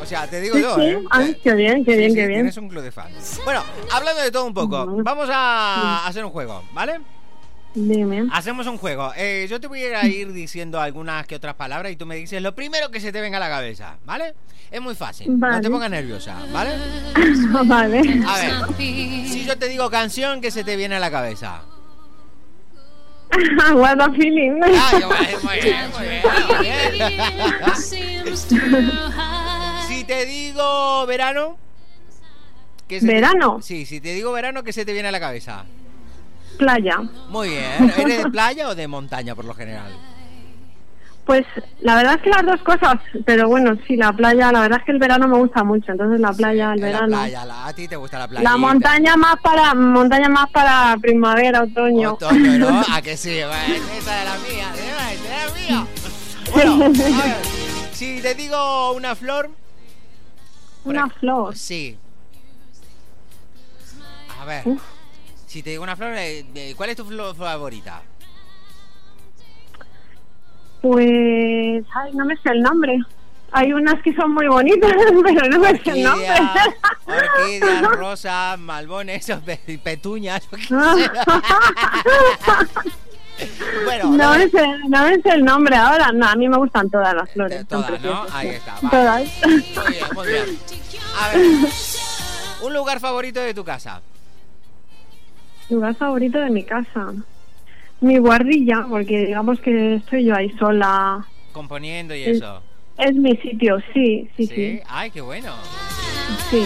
O 0.09 0.11
sea, 0.11 0.27
te 0.27 0.41
digo 0.41 0.57
Sí, 0.57 0.63
yo, 0.63 0.75
sí. 0.77 0.81
¿eh? 0.85 1.03
Ay, 1.11 1.37
qué 1.45 1.53
bien, 1.53 1.85
qué 1.85 1.93
Sí, 1.93 1.99
bien, 1.99 2.11
sí, 2.13 2.17
qué 2.17 2.27
bien. 2.27 2.39
Tienes 2.41 2.57
un 2.57 2.71
club 2.71 2.83
de 2.83 2.91
fans. 2.91 3.39
Bueno, 3.45 3.63
hablando 3.93 4.23
de 4.23 4.31
todo 4.31 4.47
un 4.47 4.55
poco, 4.55 4.87
vamos 5.05 5.29
a 5.31 6.07
hacer 6.07 6.25
un 6.25 6.31
juego, 6.31 6.65
¿vale? 6.73 6.99
Dime. 7.75 8.27
Hacemos 8.33 8.67
un 8.67 8.79
juego. 8.79 9.13
Eh, 9.19 9.47
yo 9.51 9.61
te 9.61 9.67
voy 9.67 9.83
a 9.83 10.07
ir 10.07 10.33
diciendo 10.33 10.81
algunas 10.81 11.27
que 11.27 11.37
otras 11.37 11.57
palabras 11.57 11.93
y 11.93 11.97
tú 11.97 12.07
me 12.07 12.17
dices 12.17 12.41
lo 12.41 12.55
primero 12.55 12.91
que 12.91 13.01
se 13.01 13.13
te 13.13 13.21
venga 13.21 13.37
a 13.37 13.41
la 13.41 13.51
cabeza, 13.51 13.99
¿vale? 14.07 14.33
Es 14.71 14.81
muy 14.81 14.95
fácil. 14.95 15.39
No 15.39 15.47
te 15.47 15.53
Vale. 15.57 15.69
pongas 15.71 15.91
nerviosa, 15.91 16.39
¿vale? 16.55 16.71
vale. 17.67 17.99
A 18.27 18.39
ver, 18.39 18.55
si 18.79 19.45
yo 19.47 19.59
te 19.59 19.69
digo 19.69 19.91
canción, 19.91 20.41
¿qué 20.41 20.51
se 20.51 20.65
te 20.65 20.75
viene 20.77 20.97
a 20.97 21.01
la 21.01 21.11
cabeza? 21.11 21.61
What 23.75 24.01
a 24.01 24.11
feeling. 24.13 24.59
Ay, 24.63 25.03
muy 25.45 25.61
bien, 25.61 25.91
muy 25.93 26.07
bien, 26.07 26.31
muy 26.49 27.99
bien. 28.01 29.38
Te 30.09 30.25
digo 30.27 31.07
verano, 31.07 31.57
¿qué 32.89 32.99
se 33.01 33.07
te- 33.07 33.13
¿Verano? 33.13 33.59
Sí, 33.63 33.87
si 33.87 34.01
te 34.01 34.15
digo 34.15 34.33
verano, 34.33 34.65
¿qué 34.65 34.73
se 34.73 34.85
te 34.85 34.93
viene 34.93 35.09
a 35.09 35.13
la 35.13 35.21
cabeza? 35.21 35.65
Playa. 36.59 36.97
Muy 37.29 37.51
bien. 37.51 37.93
¿Eres 37.99 38.25
de 38.25 38.31
playa 38.31 38.69
o 38.69 38.75
de 38.75 38.89
montaña 38.89 39.35
por 39.37 39.45
lo 39.45 39.55
general? 39.55 39.93
Pues 41.27 41.45
la 41.83 41.95
verdad 41.97 42.15
es 42.15 42.23
que 42.23 42.31
las 42.31 42.47
dos 42.47 42.63
cosas, 42.63 42.95
pero 43.27 43.49
bueno, 43.49 43.77
sí, 43.87 43.97
la 43.97 44.15
playa, 44.15 44.51
la 44.51 44.63
verdad 44.63 44.79
es 44.79 44.87
que 44.87 44.93
el 44.93 44.99
verano 44.99 45.29
me 45.29 45.37
gusta 45.37 45.63
mucho, 45.63 45.93
entonces 45.93 46.19
la 46.21 46.33
playa, 46.33 46.73
el 46.73 46.81
La 46.81 46.87
verano. 46.87 47.07
playa, 47.09 47.45
la- 47.45 47.67
a 47.67 47.73
ti 47.75 47.87
te 47.87 47.97
gusta 47.97 48.19
la 48.19 48.29
playa. 48.29 48.43
La 48.51 48.57
montaña 48.57 49.15
más 49.15 49.37
para 49.43 49.75
montaña 49.75 50.31
más 50.31 50.49
para 50.49 50.97
primavera, 51.03 51.65
otoño. 51.65 52.13
Otoño, 52.15 52.59
¿no? 52.59 52.83
¿A 52.91 53.03
que 53.03 53.15
sí? 53.19 53.41
Bueno, 53.47 53.85
esa 53.99 54.19
es 54.21 54.25
la 54.25 54.39
mía, 54.39 54.73
esa 54.75 55.13
es 55.13 55.21
la 55.21 55.61
mía. 55.61 55.87
Bueno, 56.51 56.83
a 56.83 56.89
ver, 56.89 57.37
si 57.93 58.23
te 58.23 58.35
digo 58.35 58.93
una 58.93 59.15
flor... 59.15 59.51
Una 60.89 61.09
flor. 61.09 61.57
Sí. 61.57 61.97
A 64.41 64.45
ver, 64.45 64.63
Uf. 64.67 64.83
si 65.47 65.63
te 65.63 65.71
digo 65.71 65.83
una 65.83 65.97
flor, 65.97 66.15
eh, 66.15 66.45
eh, 66.55 66.75
¿cuál 66.77 66.91
es 66.91 66.97
tu 66.97 67.05
flor 67.05 67.35
favorita? 67.35 68.03
Pues, 70.81 71.85
ay, 71.95 72.13
no 72.15 72.25
me 72.25 72.37
sé 72.37 72.51
el 72.51 72.63
nombre. 72.63 72.99
Hay 73.51 73.73
unas 73.73 74.01
que 74.03 74.15
son 74.15 74.33
muy 74.33 74.47
bonitas, 74.47 74.93
pero 75.25 75.49
no 75.49 75.59
me 75.59 75.77
sé 75.79 75.91
el 75.91 76.05
nombre. 76.05 76.29
Orquídeas, 77.07 77.83
rosas, 77.97 78.59
malbones, 78.59 79.27
petuñas. 79.83 80.47
bueno, 83.85 84.05
no, 84.11 84.35
me 84.35 84.49
sé, 84.49 84.67
no 84.89 85.05
me 85.05 85.21
sé 85.21 85.29
el 85.31 85.45
nombre 85.45 85.77
ahora. 85.77 86.13
No, 86.13 86.27
a 86.27 86.35
mí 86.35 86.49
me 86.49 86.57
gustan 86.57 86.91
todas 86.91 87.15
las 87.15 87.31
flores. 87.31 87.67
todas, 87.67 88.01
¿no? 88.03 88.27
Ahí 88.33 88.49
está. 88.49 88.79
vale. 88.83 88.91
Todas. 88.91 89.47
Muy 89.47 89.93
bien, 89.93 90.05
muy 90.15 90.29
bien. 90.29 90.59
A 91.21 91.29
ver, 91.29 91.47
un 92.63 92.75
lugar 92.75 93.01
favorito 93.01 93.41
de 93.41 93.55
tu 93.55 93.65
casa. 93.65 94.01
Lugar 95.71 95.95
favorito 95.95 96.39
de 96.39 96.51
mi 96.51 96.65
casa. 96.65 97.13
Mi 98.01 98.19
guardilla, 98.19 98.87
porque 98.89 99.27
digamos 99.27 99.61
que 99.61 99.97
estoy 99.97 100.25
yo 100.25 100.35
ahí 100.35 100.51
sola. 100.59 101.27
Componiendo 101.53 102.15
y 102.15 102.25
eso. 102.25 102.63
Es 102.97 103.15
mi 103.15 103.37
sitio, 103.37 103.79
sí, 103.93 104.29
sí, 104.37 104.47
sí. 104.47 104.81
Ay, 104.89 105.11
qué 105.11 105.21
bueno. 105.21 105.55
sí. 106.51 106.65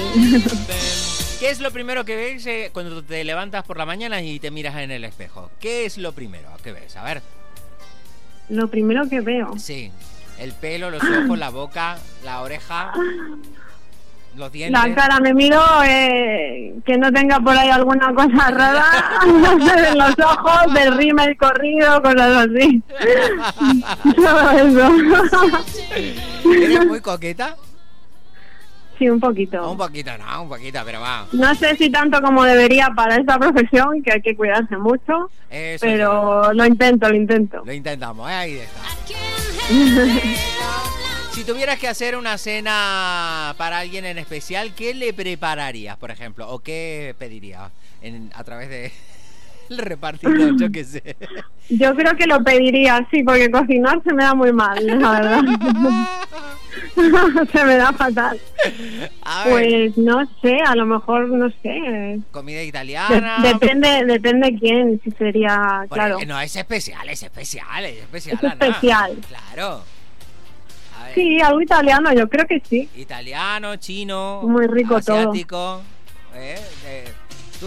¿Qué 1.43 1.51
es 1.51 1.59
lo 1.59 1.73
primero 1.73 2.05
que 2.05 2.15
ves 2.15 2.47
eh, 2.47 2.71
cuando 2.73 3.03
te 3.03 3.25
levantas 3.25 3.65
por 3.65 3.77
la 3.77 3.85
mañana 3.85 4.23
y 4.23 4.39
te 4.39 4.53
miras 4.53 4.77
en 4.77 4.93
el 4.93 5.03
espejo? 5.03 5.51
¿Qué 5.59 5.85
es 5.85 5.99
lo 5.99 6.13
primero 6.13 6.49
que 6.63 6.71
ves? 6.71 6.97
A 6.97 7.03
ver. 7.03 7.21
Lo 8.49 8.69
primero 8.69 9.09
que 9.09 9.21
veo. 9.23 9.59
Sí. 9.59 9.91
El 10.39 10.53
pelo, 10.53 10.89
los 10.89 11.03
ojos, 11.03 11.37
la 11.37 11.51
boca, 11.51 11.99
la 12.23 12.43
oreja, 12.43 12.93
los 14.37 14.53
dientes. 14.53 14.81
La 14.81 14.95
cara, 14.95 15.19
me 15.19 15.35
miro 15.35 15.61
eh, 15.85 16.77
que 16.87 16.97
no 16.97 17.13
tenga 17.13 17.41
por 17.41 17.59
ahí 17.59 17.71
alguna 17.71 18.15
cosa 18.15 18.51
rara 18.53 18.87
en 19.91 19.99
los 19.99 20.15
ojos, 20.21 20.73
del 20.75 20.97
rímel 20.97 21.37
corrido, 21.37 22.01
cosas 22.03 22.47
así. 22.47 22.81
Todo 24.15 24.51
eso. 24.53 24.93
¿Eres 26.55 26.87
muy 26.87 27.01
coqueta? 27.01 27.57
Sí, 29.03 29.11
un 29.11 29.19
poquito. 29.19 29.69
Un 29.69 29.77
poquito, 29.77 30.13
no, 30.17 30.43
un 30.45 30.49
poquito, 30.49 30.79
pero 30.85 31.01
va. 31.01 31.27
No 31.33 31.53
sé 31.57 31.75
si 31.75 31.91
tanto 31.91 32.23
como 32.23 32.45
debería 32.45 32.91
para 32.95 33.17
esta 33.17 33.37
profesión, 33.37 34.01
que 34.01 34.13
hay 34.13 34.23
que 34.23 34.37
cuidarse 34.37 34.77
mucho, 34.77 35.29
Eso 35.51 35.85
pero 35.85 36.53
lo 36.53 36.65
intento, 36.65 37.09
lo 37.09 37.17
intento. 37.17 37.63
Lo 37.67 37.73
intentamos, 37.73 38.31
¿eh? 38.31 38.35
ahí 38.35 38.59
está. 38.59 38.81
Si 41.33 41.45
tuvieras 41.45 41.79
que 41.79 41.89
hacer 41.89 42.15
una 42.15 42.37
cena 42.37 43.55
para 43.57 43.79
alguien 43.79 44.05
en 44.05 44.19
especial, 44.19 44.75
¿qué 44.75 44.93
le 44.93 45.15
prepararías, 45.15 45.97
por 45.97 46.11
ejemplo? 46.11 46.49
¿O 46.51 46.59
qué 46.59 47.15
pedirías 47.19 47.73
en, 48.03 48.31
a 48.35 48.45
través 48.45 48.69
de 48.69 48.93
el 49.73 49.79
repartidor? 49.79 50.59
Yo 50.59 50.71
qué 50.71 50.85
sé. 50.85 51.17
Yo 51.69 51.95
creo 51.95 52.15
que 52.17 52.27
lo 52.27 52.43
pediría, 52.45 53.07
sí, 53.11 53.23
porque 53.23 53.51
cocinar 53.51 54.03
se 54.05 54.13
me 54.13 54.25
da 54.25 54.35
muy 54.35 54.53
mal, 54.53 54.85
la 54.87 55.11
verdad. 55.13 55.43
se 57.53 57.65
me 57.65 57.77
da 57.77 57.93
fatal. 57.93 58.39
A 59.25 59.45
Pues 59.49 59.97
no 59.97 60.27
sé, 60.43 60.59
a 60.67 60.75
lo 60.75 60.87
mejor, 60.87 61.29
no 61.29 61.49
sé. 61.63 62.21
comida 62.31 62.59
De- 62.59 62.67
italiana. 62.67 63.39
depende, 63.43 64.05
depende 64.07 64.57
quién, 64.59 65.01
si 65.03 65.11
sería, 65.13 65.85
Por- 65.89 65.97
claro. 65.99 66.19
eh, 66.21 66.27
No, 66.27 66.41
es 66.41 66.55
especial, 66.57 67.09
es 67.09 67.23
especial, 67.23 67.85
es 67.85 67.99
especial. 68.01 68.37
Es 68.37 68.45
Ana. 68.45 68.53
especial. 68.67 69.17
Claro. 69.29 69.85
A 70.99 71.05
ver, 71.05 71.15
Sí, 71.15 71.41
algo 71.41 71.61
italiano, 71.63 72.13
yo 72.13 72.29
creo 72.29 72.47
que 72.47 72.61
sí. 72.69 72.89
Italiano, 72.97 73.77
chino, 73.77 74.43
Muy 74.45 74.67
rico 74.67 75.01
todo. 75.01 75.19
asiático. 75.31 75.83
¿eh? 76.35 76.57
Eh, 76.87 77.05
eres 77.05 77.15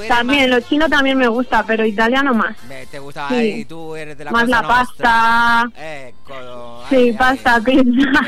También, 0.07 0.49
más- 0.49 0.59
lo 0.61 0.67
chino 0.67 0.89
también 0.89 1.17
me 1.17 1.27
gusta, 1.27 1.63
pero 1.65 1.85
italiano 1.85 2.33
más. 2.33 2.55
eh, 2.69 2.87
te 2.89 2.99
gusta 2.99 3.27
Sí. 3.29 3.35
ahí, 3.35 3.65
tú 3.65 3.95
eres 3.95 4.17
de 4.17 4.25
la 4.25 4.31
Más 4.31 4.47
la 4.47 4.61
Nostra. 4.61 4.85
pasta. 4.85 5.71
Ecco, 5.77 6.83
Sí, 6.89 6.95
ay, 6.95 7.03
ay. 7.09 7.13
pasta, 7.13 7.61
pizza. 7.61 8.19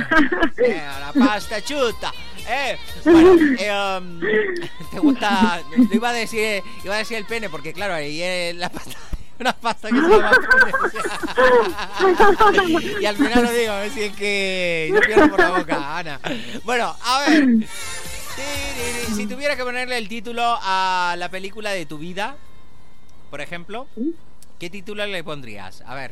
Eh, 0.64 0.82
la 1.00 1.14
pasta 1.26 1.62
chuta. 1.62 2.12
Eh, 2.50 2.78
bueno, 3.04 3.32
eh, 3.60 3.98
um, 4.00 4.20
te 4.92 5.00
gusta, 5.00 5.62
lo 5.78 5.94
iba 5.94 6.10
a 6.10 6.14
decir, 6.14 6.62
iba 6.84 6.96
a 6.96 7.00
decir 7.00 7.18
el 7.18 7.26
pene 7.26 7.50
porque 7.50 7.74
claro, 7.74 7.94
ahí 7.96 8.22
es 8.22 8.56
la 8.56 8.70
pasta, 8.70 8.96
una 9.40 9.54
pasta 9.54 9.90
que 9.90 9.96
se 9.96 10.02
llama 10.10 10.32
y 13.02 13.06
al 13.06 13.16
final 13.18 13.44
lo 13.44 13.52
digo, 13.52 13.72
a 13.74 13.80
ver 13.82 13.92
si 13.92 14.04
es 14.04 14.16
que 14.16 14.92
yo 14.94 15.00
pierdo 15.02 15.30
por 15.30 15.40
la 15.40 15.50
boca, 15.52 15.98
Ana. 15.98 16.20
Bueno, 16.64 16.96
a 17.04 17.20
ver, 17.28 17.48
si 19.16 19.26
tuviera 19.26 19.56
que 19.56 19.64
ponerle 19.64 19.98
el 19.98 20.08
título 20.08 20.44
a 20.62 21.16
la 21.18 21.30
película 21.30 21.72
de 21.72 21.86
tu 21.86 21.98
vida, 21.98 22.36
por 23.30 23.42
ejemplo, 23.42 23.88
¿qué 24.60 24.70
título 24.70 25.06
le 25.06 25.24
pondrías? 25.24 25.82
A 25.86 25.96
ver. 25.96 26.12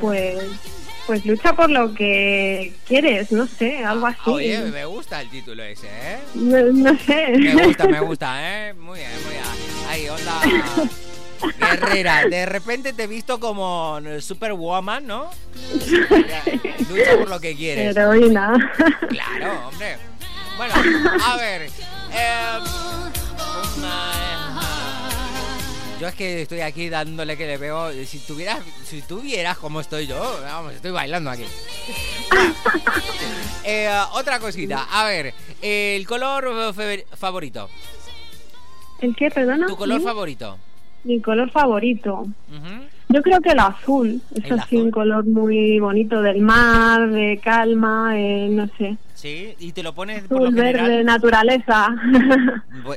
Pues, 0.00 0.42
pues 1.06 1.24
lucha 1.24 1.54
por 1.54 1.70
lo 1.70 1.94
que 1.94 2.74
quieres, 2.86 3.32
no 3.32 3.46
sé, 3.46 3.84
algo 3.84 4.06
así. 4.06 4.18
Ah, 4.26 4.30
Oye, 4.30 4.58
me 4.58 4.84
gusta 4.84 5.20
el 5.20 5.30
título 5.30 5.62
ese, 5.62 5.86
¿eh? 5.88 6.18
No, 6.34 6.60
no 6.72 6.98
sé. 6.98 7.28
Me 7.38 7.66
gusta, 7.66 7.86
me 7.86 8.00
gusta, 8.00 8.68
¿eh? 8.68 8.74
Muy 8.74 8.98
bien, 8.98 9.10
muy 9.22 9.32
bien. 9.32 9.44
Ahí, 9.88 10.08
onda 10.08 10.40
guerrera. 11.58 12.24
De 12.26 12.46
repente 12.46 12.92
te 12.92 13.04
he 13.04 13.06
visto 13.06 13.38
como 13.40 13.98
Superwoman, 14.20 15.06
¿no? 15.06 15.30
Lucha 16.90 17.16
por 17.18 17.28
lo 17.28 17.40
que 17.40 17.54
quieres. 17.56 17.96
Heroína. 17.96 18.52
Claro, 19.08 19.68
hombre. 19.68 19.96
Bueno, 20.56 20.74
a 21.24 21.36
ver. 21.36 21.62
eh, 22.12 22.58
yo 26.00 26.08
es 26.08 26.14
que 26.14 26.42
estoy 26.42 26.60
aquí 26.60 26.88
dándole 26.88 27.36
que 27.36 27.46
le 27.46 27.56
veo. 27.56 27.92
Si 28.04 28.18
tuvieras, 28.18 28.58
si 28.84 29.02
tuvieras 29.02 29.56
como 29.58 29.80
estoy 29.80 30.06
yo, 30.06 30.38
vamos, 30.42 30.74
estoy 30.74 30.90
bailando 30.90 31.30
aquí. 31.30 31.44
Eh, 33.64 33.90
otra 34.12 34.38
cosita, 34.40 34.86
a 34.90 35.04
ver, 35.04 35.32
el 35.62 36.06
color 36.06 36.74
favorito. 37.16 37.70
¿El 39.00 39.14
qué, 39.16 39.30
perdona? 39.30 39.66
Tu 39.66 39.76
color 39.76 39.98
¿Sí? 40.00 40.04
favorito. 40.04 40.58
Mi 41.04 41.20
color 41.20 41.50
favorito. 41.50 42.20
Ujú. 42.22 42.84
Yo 43.10 43.22
creo 43.22 43.40
que 43.40 43.50
el 43.50 43.58
azul. 43.60 44.20
Es 44.34 44.44
El 44.50 44.58
azul. 44.58 44.80
un 44.84 44.90
color 44.90 45.24
muy 45.26 45.78
bonito 45.78 46.20
del 46.22 46.40
mar, 46.40 47.10
de 47.10 47.38
calma, 47.42 48.18
eh, 48.18 48.48
no 48.50 48.66
sé. 48.78 48.96
Sí, 49.24 49.54
y 49.58 49.72
te 49.72 49.82
lo 49.82 49.94
pones 49.94 50.24
por 50.24 50.42
lo 50.42 50.48
Azul, 50.48 50.54
verde, 50.60 50.80
general. 50.80 51.04
naturaleza. 51.06 51.88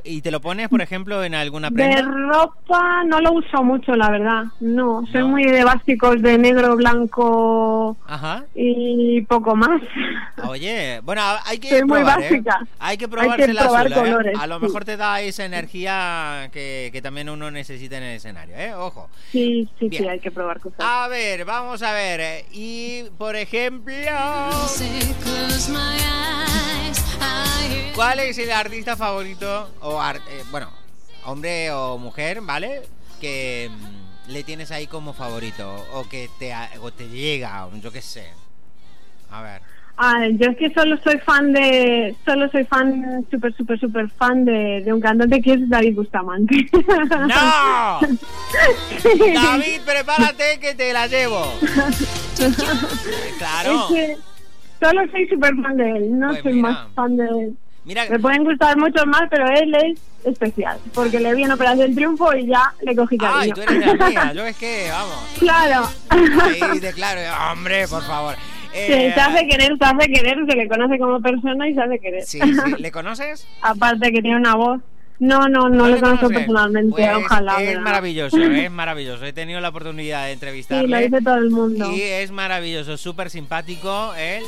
Y 0.04 0.22
te 0.22 0.30
lo 0.30 0.42
pones, 0.42 0.68
por 0.68 0.82
ejemplo, 0.82 1.24
en 1.24 1.34
alguna 1.34 1.70
De 1.70 1.76
prenda. 1.76 2.02
ropa 2.02 3.06
no 3.06 3.22
lo 3.22 3.32
uso 3.32 3.64
mucho, 3.64 3.96
la 3.96 4.10
verdad. 4.10 4.44
No, 4.60 5.06
soy 5.10 5.22
No. 5.22 5.30
muy 5.30 5.46
de 5.46 5.64
básicos 5.64 6.22
de 6.22 6.38
negro, 6.38 6.76
blanco 6.76 7.96
Ajá. 8.06 8.44
y 8.56 9.22
poco 9.22 9.56
más. 9.56 9.82
Oye, 10.50 11.00
bueno, 11.04 11.22
hay 11.46 11.60
que 11.60 11.70
Soy 11.70 11.84
muy 11.86 12.00
probar, 12.00 12.20
¿eh? 12.20 12.24
básica. 12.30 12.68
Hay 12.80 12.98
que 12.98 13.06
Hay 13.06 13.12
probarse 13.12 13.46
que 13.46 13.52
el 13.52 13.58
probar 13.58 13.88
azul, 13.88 13.94
¿eh? 13.94 13.96
colores, 14.12 14.38
A 14.38 14.48
lo 14.48 14.60
sí. 14.60 14.66
mejor 14.66 14.84
te 14.84 14.98
da 14.98 15.22
esa 15.22 15.46
energía 15.46 16.50
que, 16.52 16.90
que 16.92 17.02
también 17.02 17.30
uno 17.30 17.50
necesita 17.52 17.96
en 18.00 18.04
el 18.04 18.18
escenario, 18.18 18.54
¿eh? 18.58 18.74
Ojo. 18.76 19.10
Sí, 19.32 19.70
sí, 19.80 19.88
Bien. 19.88 20.04
sí, 20.04 20.10
hay 20.10 20.20
que 20.20 20.32
probar 20.32 20.60
cosas. 20.60 20.80
A 20.82 21.08
ver, 21.08 21.46
vamos 21.46 21.82
a 21.84 21.94
ver. 21.94 22.20
eh, 22.20 22.46
Y, 22.52 23.04
por 23.18 23.38
ejemplo, 23.38 23.94
my 23.94 24.04
eyes. 24.04 24.82
¿Cuál 27.96 28.20
es 28.20 28.38
el 28.38 28.52
artista 28.52 28.96
favorito? 28.96 29.70
O, 29.82 30.00
ar- 30.00 30.22
eh, 30.30 30.44
bueno, 30.52 30.70
hombre 31.26 31.72
o 31.72 31.98
mujer, 31.98 32.42
¿vale? 32.42 32.82
Que 33.20 33.70
mm, 33.72 34.32
le 34.32 34.44
tienes 34.44 34.72
ahí 34.72 34.88
como 34.88 35.14
favorito. 35.14 35.86
O 35.94 36.08
que 36.08 36.30
te, 36.40 36.54
o 36.82 36.92
te 36.92 37.08
llega, 37.10 37.66
o 37.68 37.76
yo 37.78 37.92
qué 37.92 38.02
sé. 38.02 38.28
A 39.32 39.42
ver. 39.42 39.62
Ah, 40.00 40.28
yo 40.32 40.52
es 40.52 40.58
que 40.58 40.72
solo 40.76 40.96
soy 41.04 41.18
fan 41.18 41.52
de, 41.54 42.16
solo 42.24 42.48
soy 42.52 42.64
fan, 42.66 43.26
súper, 43.32 43.52
súper, 43.58 43.80
súper 43.80 44.08
fan 44.12 44.46
de, 44.46 44.84
de 44.86 44.94
un 44.94 45.02
cantante 45.02 45.42
que 45.42 45.54
es 45.54 45.68
David 45.68 45.96
Bustamante. 45.96 46.70
¡No! 47.28 48.00
David, 49.34 49.82
prepárate 49.84 50.60
que 50.60 50.76
te 50.76 50.94
la 50.94 51.08
llevo. 51.08 51.52
Claro. 53.40 53.88
Es 53.90 53.94
que 53.96 54.18
solo 54.80 55.02
soy 55.12 55.28
súper 55.28 55.56
fan 55.56 55.78
de 55.78 55.90
él, 55.92 56.20
no 56.20 56.28
Pues 56.30 56.44
soy 56.44 56.54
mira. 56.54 56.70
más 56.70 56.88
fan 56.94 57.18
de 57.18 57.26
él. 57.26 57.58
Mira, 57.86 58.04
Me 58.10 58.20
pueden 58.20 58.44
gustar 58.44 58.76
muchos 58.78 59.06
más, 59.08 59.24
pero 59.30 59.48
él 59.48 59.74
es 59.76 60.00
especial, 60.26 60.78
porque 60.94 61.20
le 61.22 61.34
vi 61.36 61.44
en 61.44 61.52
Operación 61.54 61.96
Triunfo 61.96 62.36
y 62.36 62.48
ya 62.48 62.74
le 62.82 62.94
cogí 62.96 63.18
ay, 63.22 63.52
cariño. 63.52 63.56
tú 63.56 63.62
eres 63.62 63.98
la 63.98 64.08
mía. 64.10 64.34
Yo 64.34 64.46
es 64.46 64.58
que, 64.58 64.88
vamos. 64.92 65.36
Claro. 65.40 65.88
Ahí 66.10 66.80
declaro, 66.80 67.22
hombre, 67.52 67.88
por 67.88 68.04
favor. 68.04 68.36
Sí, 68.74 68.80
Eh, 68.94 69.12
se 69.16 69.20
hace 69.22 69.48
querer, 69.48 69.78
se 69.78 69.86
hace 69.86 70.08
querer, 70.12 70.38
se 70.48 70.56
le 70.56 70.68
conoce 70.68 71.00
como 71.00 71.20
persona 71.22 71.68
y 71.70 71.74
se 71.74 71.82
hace 71.82 72.00
querer. 72.00 72.24
sí, 72.26 72.40
sí. 72.42 72.74
¿Le 72.78 72.92
conoces? 72.92 73.48
Aparte 73.62 74.12
que 74.12 74.22
tiene 74.22 74.36
una 74.38 74.56
voz. 74.56 74.82
No, 75.20 75.48
no, 75.48 75.68
no, 75.68 75.88
le 75.88 76.00
conozco 76.00 76.30
personalmente, 76.30 76.92
Pues 76.92 77.10
ojalá. 77.16 77.62
Es 77.64 77.80
maravilloso, 77.80 78.38
es 78.42 78.72
maravilloso. 78.72 79.26
He 79.26 79.34
tenido 79.34 79.60
la 79.60 79.70
oportunidad 79.70 80.24
de 80.26 80.28
Sí, 80.30 80.34
entrevistarle. 80.34 80.88
lo 80.88 80.98
dice 81.00 81.22
todo 81.24 81.36
el 81.38 81.50
mundo. 81.50 81.92
Y 81.92 82.02
es 82.04 82.30
maravilloso, 82.32 82.98
súper 82.98 83.30
simpático 83.32 84.14
él. 84.16 84.44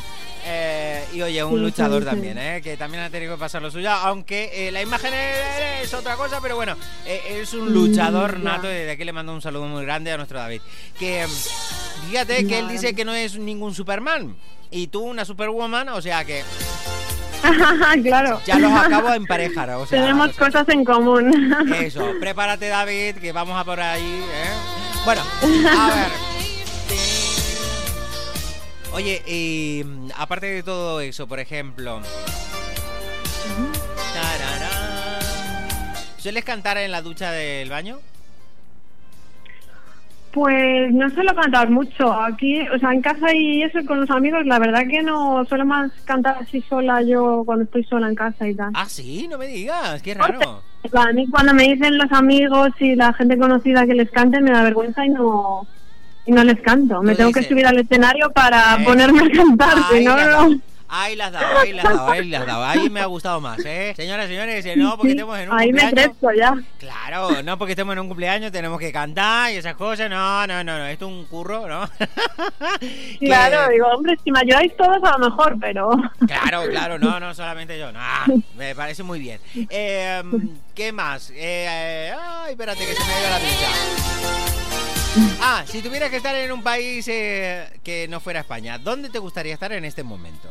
eh, 0.46 1.04
y 1.14 1.22
oye, 1.24 1.44
un 1.44 1.56
Sí, 1.56 1.60
luchador 1.62 2.04
sí, 2.04 2.10
sí. 2.10 2.16
también, 2.16 2.38
¿eh? 2.38 2.62
que 2.64 2.78
también 2.78 3.04
ha 3.04 3.10
tenido 3.10 3.34
que 3.36 3.40
pasar 3.40 3.62
lo 3.64 3.72
suyo. 3.72 3.90
Aunque 3.90 4.68
eh, 4.68 4.72
la 4.72 4.82
imagen 4.84 5.12
es, 5.14 5.86
es 5.86 5.94
otra 5.96 6.16
cosa, 6.18 6.40
pero 6.42 6.56
bueno, 6.56 6.76
eh, 7.08 7.40
es 7.42 7.54
un 7.56 7.74
luchador 7.74 8.38
Mm, 8.38 8.44
ya. 8.44 8.50
nato. 8.52 8.68
Y 8.68 8.74
desde 8.74 8.92
aquí 8.92 9.04
le 9.06 9.12
mando 9.14 9.34
un 9.34 9.42
saludo 9.42 9.66
muy 9.66 9.84
grande 9.84 10.12
a 10.12 10.18
nuestro 10.18 10.38
David. 10.40 10.62
Que 11.00 11.26
mm, 11.26 12.10
fíjate 12.12 12.46
que 12.48 12.60
él 12.60 12.68
dice 12.68 12.94
que 12.94 13.06
no 13.06 13.14
es 13.16 13.38
ningún 13.40 13.74
Superman. 13.74 14.36
Y 14.72 14.86
tú 14.88 15.02
una 15.02 15.26
Superwoman, 15.26 15.90
o 15.90 16.00
sea 16.02 16.24
que 16.24 16.44
claro. 18.04 18.41
ya 18.45 18.60
los 18.60 18.71
acabo 18.71 19.10
de 19.10 19.17
emparejar. 19.17 19.69
O 19.71 19.86
sea, 19.86 20.02
Tenemos 20.02 20.30
o 20.30 20.34
sea, 20.34 20.45
cosas 20.45 20.69
en 20.69 20.86
común. 20.86 21.56
eso, 21.75 22.12
prepárate 22.19 22.67
David, 22.67 23.15
que 23.15 23.32
vamos 23.32 23.60
a 23.60 23.63
por 23.63 23.80
ahí, 23.80 24.23
¿eh? 24.34 24.49
Bueno, 25.06 25.21
a 25.41 25.88
ver. 25.95 26.08
Oye, 28.93 29.21
y 29.28 29.84
mm, 29.86 30.10
aparte 30.17 30.47
de 30.47 30.63
todo 30.63 30.99
eso, 31.02 31.28
por 31.28 31.39
ejemplo... 31.39 32.02
¿Sueles 36.17 36.43
cantar 36.43 36.78
en 36.78 36.91
la 36.91 37.02
ducha 37.02 37.32
del 37.32 37.69
baño? 37.69 38.02
Pues 40.32 40.94
no 40.94 41.10
suelo 41.10 41.34
cantar 41.34 41.70
mucho. 41.72 42.13
Aquí, 42.13 42.62
o 42.70 42.78
sea, 42.78 42.92
en 42.94 43.02
casa 43.02 43.34
y 43.34 43.63
eso 43.63 43.80
con 43.86 44.00
los 44.02 44.12
amigos, 44.12 44.46
la 44.46 44.60
verdad 44.60 44.84
que 44.89 45.02
no 45.02 45.44
suelo 45.46 45.65
más 45.65 45.92
cantar 46.06 46.38
así 46.39 46.62
sola 46.70 47.02
yo 47.02 47.42
cuando 47.46 47.63
estoy 47.65 47.84
sola 47.86 48.08
en 48.10 48.15
casa 48.15 48.48
y 48.48 48.54
tal. 48.54 48.72
Ah, 48.76 48.86
sí, 48.88 49.28
no 49.30 49.38
me 49.39 49.48
digas, 49.48 50.02
qué 50.04 50.13
raro. 50.13 50.62
A 50.94 51.12
mí 51.13 51.28
cuando 51.30 51.54
me 51.54 51.63
dicen 51.63 51.98
los 51.98 52.12
amigos 52.12 52.70
y 52.80 52.96
la 52.96 53.12
gente 53.13 53.38
conocida 53.38 53.86
que 53.88 53.96
les 53.96 54.12
cante 54.12 54.39
me 54.39 54.52
da 54.52 54.63
vergüenza 54.63 55.06
y 55.06 55.10
no 55.10 55.65
y 56.26 56.32
no 56.32 56.44
les 56.44 56.62
canto. 56.62 57.02
Me 57.02 57.15
tengo 57.15 57.32
que 57.32 57.42
subir 57.44 57.65
al 57.65 57.80
escenario 57.80 58.30
para 58.32 58.76
Eh, 58.80 58.86
ponerme 58.86 59.22
a 59.26 59.30
cantar, 59.32 59.78
si 59.92 60.06
no, 60.06 60.15
no. 60.50 60.60
Ahí 60.91 61.15
las 61.15 61.32
dado, 61.32 61.60
ahí 61.60 61.71
las 61.73 61.84
dado, 61.84 62.10
ahí 62.10 62.25
las 62.30 62.45
dado. 62.47 62.63
Ahí 62.65 62.89
me 62.89 62.99
ha 63.02 63.06
gustado 63.06 63.39
más, 63.39 63.60
¿eh? 63.63 63.93
Señoras 63.95 64.25
y 64.25 64.30
señores, 64.30 64.78
no 64.78 64.97
porque 64.97 65.12
estemos 65.12 65.38
en 65.38 65.52
un 65.52 65.60
Ahí 65.60 65.71
me 65.71 65.82
cumpleaños. 65.82 66.17
crezco 66.17 66.34
ya. 66.34 66.54
Claro, 66.80 67.43
no 67.43 67.58
porque 67.60 67.73
estemos 67.73 67.93
en 67.93 67.99
un 67.99 68.08
cumpleaños 68.08 68.52
tenemos 68.52 68.80
que 68.80 68.91
cantar 68.91 69.52
y 69.52 69.58
esas 69.58 69.75
cosas. 69.75 70.10
No, 70.10 70.47
no, 70.47 70.63
no, 70.63 70.78
no. 70.80 70.86
Esto 70.88 71.06
es 71.08 71.12
un 71.13 71.25
curro, 71.25 71.67
¿no? 71.67 71.88
Claro, 73.19 73.69
digo, 73.71 73.88
hombre, 73.88 74.17
si 74.23 74.32
me 74.32 74.39
ayudáis 74.39 74.75
todos 74.78 74.97
a 75.04 75.17
lo 75.17 75.30
mejor, 75.30 75.58
pero... 75.60 75.89
Claro, 76.25 76.63
claro, 76.69 76.97
no, 76.97 77.19
no 77.19 77.34
solamente 77.36 77.78
yo. 77.78 77.91
No, 77.91 77.99
me 78.56 78.73
parece 78.75 79.04
muy 79.04 79.19
bien. 79.19 79.39
Eh, 79.69 80.21
¿Qué 80.73 80.91
más? 80.91 81.32
Eh, 81.36 82.12
ay, 82.19 82.52
espérate 82.52 82.86
que 82.86 82.93
se 82.93 83.04
me 83.06 83.13
ha 83.13 83.19
ido 83.19 83.30
la 83.30 83.38
pinza. 83.38 83.67
Ah, 85.41 85.63
si 85.65 85.82
tuvieras 85.82 86.10
que 86.10 86.17
estar 86.17 86.36
en 86.36 86.52
un 86.52 86.63
país 86.63 87.08
eh, 87.10 87.67
que 87.84 88.08
no 88.08 88.19
fuera 88.19 88.39
España, 88.41 88.78
¿dónde 88.78 89.10
te 89.10 89.19
gustaría 89.19 89.54
estar 89.54 89.71
en 89.73 89.84
este 89.86 90.04
momento? 90.04 90.49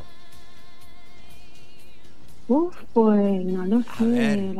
Uf, 2.48 2.74
pues 2.94 3.44
no 3.44 3.66
lo 3.66 3.82
sé. 3.98 4.54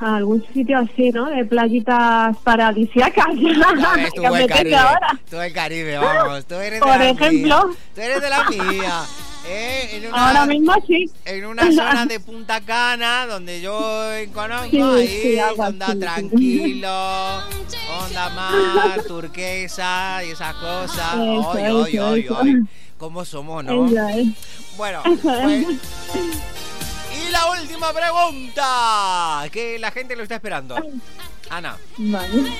Algún 0.00 0.44
sitio 0.52 0.78
así, 0.80 1.10
¿no? 1.10 1.30
De 1.30 1.44
playitas 1.46 2.36
paradisíacas. 2.44 3.24
Ves, 3.96 4.12
tú 4.14 4.22
el 4.34 4.46
Caribe, 4.46 4.76
ahora. 4.76 5.18
tú 5.30 5.40
el 5.40 5.52
Caribe, 5.52 5.96
vamos, 5.96 6.44
tú 6.44 6.54
eres 6.56 6.72
de 6.74 6.80
Por 6.80 6.88
la 6.98 7.08
ejemplo. 7.08 7.66
mía. 7.68 7.76
Tú 7.94 8.00
eres 8.02 8.20
de 8.20 8.28
la 8.30 8.44
mía. 8.50 9.00
Eh, 9.48 9.88
en 9.96 10.06
una, 10.08 10.28
Ahora 10.28 10.46
mismo 10.46 10.72
sí. 10.86 11.10
en 11.24 11.46
una 11.46 11.62
zona 11.72 12.06
de 12.06 12.20
Punta 12.20 12.60
Cana 12.60 13.26
donde 13.26 13.60
yo 13.62 14.08
conozco 14.34 14.68
Sí, 14.70 14.80
ahí, 14.80 15.08
sí, 15.08 15.38
onda 15.58 15.86
así, 15.86 15.98
tranquilo, 15.98 16.88
onda 18.04 18.28
mar, 18.28 19.02
turquesa 19.08 20.22
y 20.24 20.30
esas 20.32 20.54
cosas. 20.56 21.14
Eso, 21.14 22.14
eso. 22.14 22.36
¿Cómo 22.98 23.24
somos, 23.24 23.64
no? 23.64 23.88
Bueno, 24.76 25.02
pues- 25.04 25.66
la 27.32 27.50
última 27.50 27.92
pregunta 27.92 29.48
que 29.50 29.78
la 29.78 29.90
gente 29.90 30.14
lo 30.16 30.22
está 30.22 30.36
esperando. 30.36 30.76
Ana, 31.50 31.76
Vale. 31.98 32.52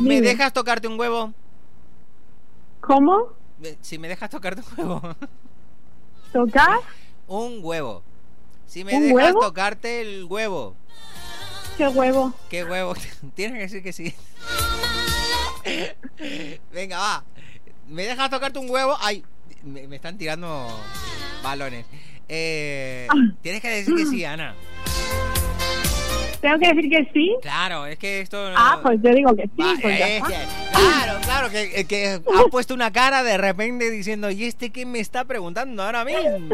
¿me 0.00 0.20
dejas 0.20 0.52
tocarte 0.52 0.86
un 0.88 0.98
huevo? 0.98 1.32
¿Cómo? 2.80 3.28
Si 3.80 3.98
me 3.98 4.08
dejas 4.08 4.30
tocarte 4.30 4.62
un 4.62 4.78
huevo. 4.78 5.16
¿Tocar? 6.32 6.80
un 7.26 7.58
huevo. 7.62 8.02
Si 8.66 8.84
me 8.84 8.94
¿Un 8.94 9.02
dejas 9.02 9.14
huevo? 9.16 9.40
tocarte 9.40 10.00
el 10.02 10.24
huevo. 10.24 10.76
¿Qué 11.76 11.88
huevo? 11.88 12.32
¿Qué 12.48 12.64
huevo? 12.64 12.94
Tienes 13.34 13.56
que 13.56 13.62
decir 13.62 13.82
que 13.82 13.92
sí. 13.92 14.14
Venga, 16.72 16.98
va. 16.98 17.24
¿Me 17.88 18.04
dejas 18.04 18.30
tocarte 18.30 18.58
un 18.58 18.70
huevo? 18.70 18.96
Ay, 19.00 19.24
me, 19.62 19.86
me 19.88 19.96
están 19.96 20.18
tirando 20.18 20.68
balones. 21.42 21.84
Eh, 22.28 23.06
tienes 23.42 23.60
que 23.60 23.68
decir 23.68 23.94
que 23.94 24.06
sí, 24.06 24.24
Ana. 24.24 24.54
¿Tengo 26.40 26.58
que 26.58 26.68
decir 26.74 26.90
que 26.90 27.10
sí? 27.14 27.34
Claro, 27.40 27.86
es 27.86 27.96
que 27.98 28.20
esto... 28.20 28.50
no- 28.50 28.56
Ah, 28.58 28.78
pues 28.82 28.98
yo 29.02 29.10
digo 29.14 29.34
que 29.34 29.44
sí. 29.44 29.62
Va, 29.62 29.74
pues 29.80 29.98
ya 29.98 30.08
está. 30.08 30.28
claro, 30.74 31.18
claro, 31.22 31.50
que, 31.50 31.86
que 31.86 32.20
ha 32.36 32.44
puesto 32.50 32.74
una 32.74 32.92
cara 32.92 33.22
de 33.22 33.38
repente 33.38 33.90
diciendo, 33.90 34.30
¿y 34.30 34.44
este 34.44 34.68
qué 34.70 34.84
me 34.84 35.00
está 35.00 35.24
preguntando 35.24 35.82
ahora 35.82 36.04
mismo? 36.04 36.48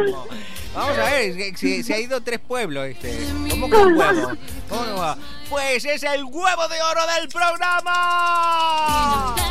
Vamos 0.77 0.97
a 0.97 1.11
ver, 1.11 1.57
se, 1.57 1.83
se 1.83 1.95
ha 1.95 1.99
ido 1.99 2.21
tres 2.21 2.39
pueblos 2.39 2.87
este. 2.87 3.19
¿Cómo 3.51 3.69
que 3.69 3.77
un 3.77 3.93
huevo? 3.99 4.29
¿Cómo 4.69 4.85
que 4.85 4.91
un 4.93 4.99
huevo? 5.01 5.17
Pues 5.49 5.85
es 5.85 6.05
el 6.05 6.23
huevo 6.23 6.69
de 6.69 6.83
oro 6.83 7.01
del 7.19 7.29
programa. 7.29 9.35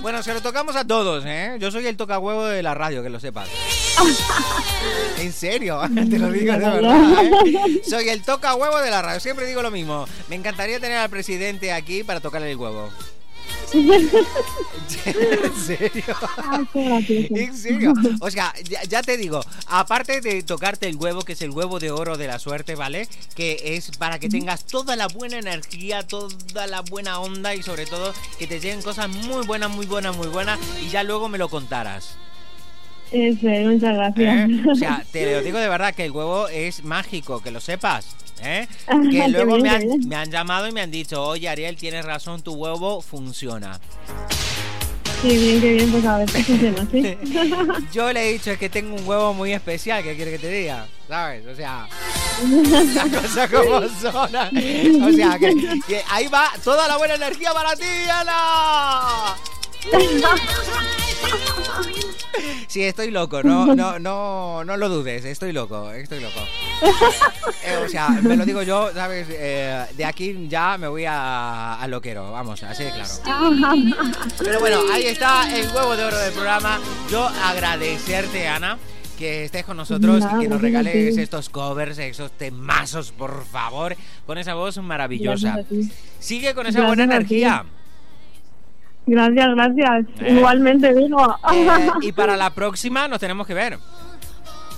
Bueno, 0.00 0.22
se 0.22 0.34
lo 0.34 0.40
tocamos 0.40 0.76
a 0.76 0.86
todos, 0.86 1.24
¿eh? 1.26 1.56
Yo 1.58 1.70
soy 1.70 1.86
el 1.86 1.96
toca 1.96 2.18
huevo 2.18 2.44
de 2.44 2.62
la 2.62 2.74
radio, 2.74 3.02
que 3.02 3.10
lo 3.10 3.20
sepas. 3.20 3.48
En 5.18 5.34
serio, 5.34 5.78
te 6.10 6.18
lo 6.18 6.32
digo 6.32 6.54
de 6.54 6.58
verdad. 6.58 7.24
¿eh? 7.44 7.82
Soy 7.86 8.08
el 8.08 8.22
toca 8.22 8.54
huevo 8.54 8.78
de 8.78 8.90
la 8.90 9.02
radio. 9.02 9.20
Siempre 9.20 9.46
digo 9.46 9.60
lo 9.60 9.70
mismo. 9.70 10.06
Me 10.28 10.36
encantaría 10.36 10.80
tener 10.80 10.96
al 10.96 11.10
presidente 11.10 11.72
aquí 11.72 12.02
para 12.02 12.20
tocarle 12.20 12.50
el 12.50 12.56
huevo. 12.56 12.90
¿En 13.72 15.54
serio? 15.56 16.16
¿En 16.74 17.56
serio? 17.56 17.94
O 18.20 18.30
sea, 18.30 18.52
ya, 18.68 18.82
ya 18.84 19.02
te 19.02 19.16
digo, 19.16 19.40
aparte 19.66 20.20
de 20.20 20.42
tocarte 20.42 20.88
el 20.88 20.96
huevo, 20.96 21.22
que 21.22 21.32
es 21.32 21.42
el 21.42 21.50
huevo 21.50 21.78
de 21.78 21.90
oro 21.90 22.16
de 22.16 22.26
la 22.26 22.38
suerte, 22.38 22.74
¿vale? 22.74 23.08
Que 23.34 23.76
es 23.76 23.90
para 23.92 24.18
que 24.18 24.28
tengas 24.28 24.64
toda 24.64 24.96
la 24.96 25.06
buena 25.08 25.38
energía, 25.38 26.06
toda 26.06 26.66
la 26.66 26.82
buena 26.82 27.20
onda 27.20 27.54
y 27.54 27.62
sobre 27.62 27.86
todo 27.86 28.12
que 28.38 28.46
te 28.46 28.60
lleguen 28.60 28.82
cosas 28.82 29.08
muy 29.08 29.46
buenas, 29.46 29.70
muy 29.70 29.86
buenas, 29.86 30.16
muy 30.16 30.28
buenas 30.28 30.58
y 30.82 30.90
ya 30.90 31.02
luego 31.02 31.28
me 31.28 31.38
lo 31.38 31.48
contarás. 31.48 32.16
Eso 33.12 33.48
es, 33.48 33.66
muchas 33.66 33.94
gracias. 33.94 34.50
¿eh? 34.50 34.62
O 34.70 34.74
sea, 34.74 35.04
te 35.12 35.32
lo 35.32 35.42
digo 35.42 35.58
de 35.58 35.68
verdad 35.68 35.94
que 35.94 36.04
el 36.04 36.12
huevo 36.12 36.48
es 36.48 36.84
mágico, 36.84 37.42
que 37.42 37.50
lo 37.50 37.60
sepas. 37.60 38.16
¿eh? 38.42 38.66
Qué 39.10 39.10
Que 39.10 39.28
luego 39.28 39.58
me 39.58 39.68
han, 39.70 39.80
bien. 39.80 40.08
me 40.08 40.16
han 40.16 40.30
llamado 40.30 40.68
y 40.68 40.72
me 40.72 40.80
han 40.80 40.90
dicho, 40.90 41.22
oye 41.24 41.48
Ariel, 41.48 41.76
tienes 41.76 42.04
razón, 42.04 42.42
tu 42.42 42.54
huevo 42.54 43.00
funciona. 43.00 43.78
Qué 45.22 45.28
bien, 45.36 45.60
qué 45.60 45.72
bien, 45.74 45.90
pues 45.90 46.06
a 46.06 46.16
ver 46.18 46.30
qué 46.30 46.42
funciona, 46.44 46.88
¿sí? 46.90 47.18
Yo 47.92 48.10
le 48.12 48.28
he 48.28 48.32
dicho 48.32 48.50
es 48.52 48.58
que 48.58 48.70
tengo 48.70 48.96
un 48.96 49.06
huevo 49.06 49.34
muy 49.34 49.52
especial, 49.52 50.02
¿qué 50.02 50.16
quiere 50.16 50.30
que 50.30 50.38
te 50.38 50.50
diga? 50.50 50.86
¿Sabes? 51.08 51.46
O 51.46 51.54
sea, 51.54 51.86
las 52.70 53.08
cosas 53.10 53.50
como 53.50 53.80
son. 54.00 54.34
O 55.02 55.12
sea, 55.12 55.38
que, 55.38 55.54
que 55.86 56.00
ahí 56.10 56.26
va 56.28 56.52
toda 56.64 56.88
la 56.88 56.96
buena 56.96 57.16
energía 57.16 57.52
para 57.52 57.76
ti, 57.76 57.84
Ana. 58.08 59.36
Sí, 62.68 62.82
estoy 62.84 63.10
loco, 63.10 63.42
no, 63.42 63.74
no, 63.74 63.98
no, 63.98 64.62
no 64.64 64.76
lo 64.76 64.88
dudes, 64.88 65.24
estoy 65.24 65.52
loco, 65.52 65.90
estoy 65.90 66.20
loco. 66.20 66.38
Eh, 67.64 67.76
o 67.84 67.88
sea, 67.88 68.10
me 68.10 68.36
lo 68.36 68.46
digo 68.46 68.62
yo, 68.62 68.92
¿sabes? 68.94 69.26
Eh, 69.28 69.86
de 69.96 70.04
aquí 70.04 70.46
ya 70.48 70.78
me 70.78 70.86
voy 70.86 71.04
a, 71.04 71.74
a 71.74 71.88
loquero, 71.88 72.30
vamos, 72.30 72.62
así 72.62 72.84
de 72.84 72.92
claro. 72.92 73.10
Pero 74.38 74.60
bueno, 74.60 74.78
ahí 74.92 75.02
está 75.06 75.52
el 75.58 75.66
huevo 75.74 75.96
de 75.96 76.04
oro 76.04 76.16
del 76.16 76.32
programa. 76.32 76.78
Yo 77.10 77.26
agradecerte, 77.26 78.46
Ana, 78.46 78.78
que 79.18 79.44
estés 79.46 79.64
con 79.64 79.76
nosotros 79.76 80.24
y 80.36 80.40
que 80.42 80.48
nos 80.48 80.60
regales 80.60 81.16
estos 81.18 81.48
covers, 81.48 81.98
esos 81.98 82.30
temazos, 82.32 83.10
por 83.10 83.44
favor, 83.46 83.96
con 84.26 84.38
esa 84.38 84.54
voz 84.54 84.78
maravillosa. 84.78 85.58
Sigue 86.20 86.54
con 86.54 86.66
esa 86.68 86.78
Gracias 86.78 86.86
buena 86.86 87.02
energía. 87.02 87.64
Gracias, 89.10 89.48
gracias. 89.56 90.06
Eh. 90.20 90.34
Igualmente 90.36 90.94
digo. 90.94 91.36
Eh, 91.52 91.68
y 92.02 92.12
para 92.12 92.36
la 92.38 92.50
próxima 92.50 93.08
nos 93.08 93.18
tenemos 93.18 93.46
que 93.46 93.54
ver. 93.54 93.78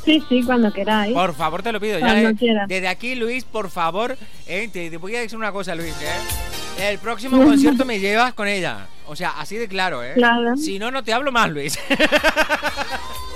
Sí, 0.05 0.23
sí, 0.29 0.43
cuando 0.43 0.73
queráis. 0.73 1.15
Por 1.15 1.35
favor, 1.35 1.63
te 1.63 1.71
lo 1.71 1.79
pido. 1.79 1.99
Ya, 1.99 2.21
eh, 2.23 2.35
quieras. 2.35 2.67
desde 2.67 2.89
aquí, 2.89 3.15
Luis, 3.15 3.45
por 3.45 3.71
favor, 3.71 4.17
eh, 4.47 4.69
te, 4.73 4.91
te 4.91 4.97
voy 4.97 5.15
a 5.15 5.21
decir 5.21 5.39
una 5.39 5.53
cosa, 5.53 5.75
Luis. 5.75 5.95
eh. 6.01 6.89
El 6.91 6.99
próximo 6.99 7.37
concierto 7.45 7.85
me 7.85 8.01
llevas 8.01 8.33
con 8.35 8.49
ella. 8.49 8.87
O 9.07 9.15
sea, 9.15 9.35
así 9.39 9.57
de 9.57 9.69
claro, 9.69 10.03
¿eh? 10.03 10.13
Claro. 10.15 10.57
Si 10.57 10.79
no, 10.79 10.91
no 10.91 11.05
te 11.05 11.13
hablo 11.13 11.31
más, 11.31 11.51
Luis. 11.51 11.79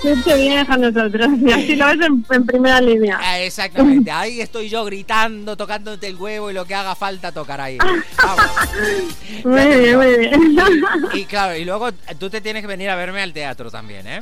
Te 0.01 0.35
vienes 0.35 0.69
a 0.69 0.77
nosotros 0.77 1.27
y 1.39 1.51
así 1.51 1.75
lo 1.75 1.85
ves 1.87 1.97
en, 2.05 2.25
en 2.29 2.45
primera 2.45 2.79
línea. 2.79 3.19
Ah, 3.21 3.39
Exactamente, 3.39 4.11
ahí 4.11 4.41
estoy 4.41 4.69
yo 4.69 4.85
gritando, 4.85 5.57
tocándote 5.57 6.07
el 6.07 6.15
huevo 6.15 6.51
y 6.51 6.53
lo 6.53 6.65
que 6.65 6.75
haga 6.75 6.93
falta 6.95 7.31
tocar 7.31 7.59
ahí. 7.61 7.77
Muy 9.43 9.65
bien, 9.65 9.97
muy 9.97 10.17
bien. 10.17 10.57
Y 11.13 11.25
claro, 11.25 11.55
y 11.55 11.65
luego 11.65 11.91
tú 12.19 12.29
te 12.29 12.41
tienes 12.41 12.61
que 12.61 12.67
venir 12.67 12.89
a 12.89 12.95
verme 12.95 13.21
al 13.21 13.33
teatro 13.33 13.71
también, 13.71 14.07
¿eh? 14.07 14.21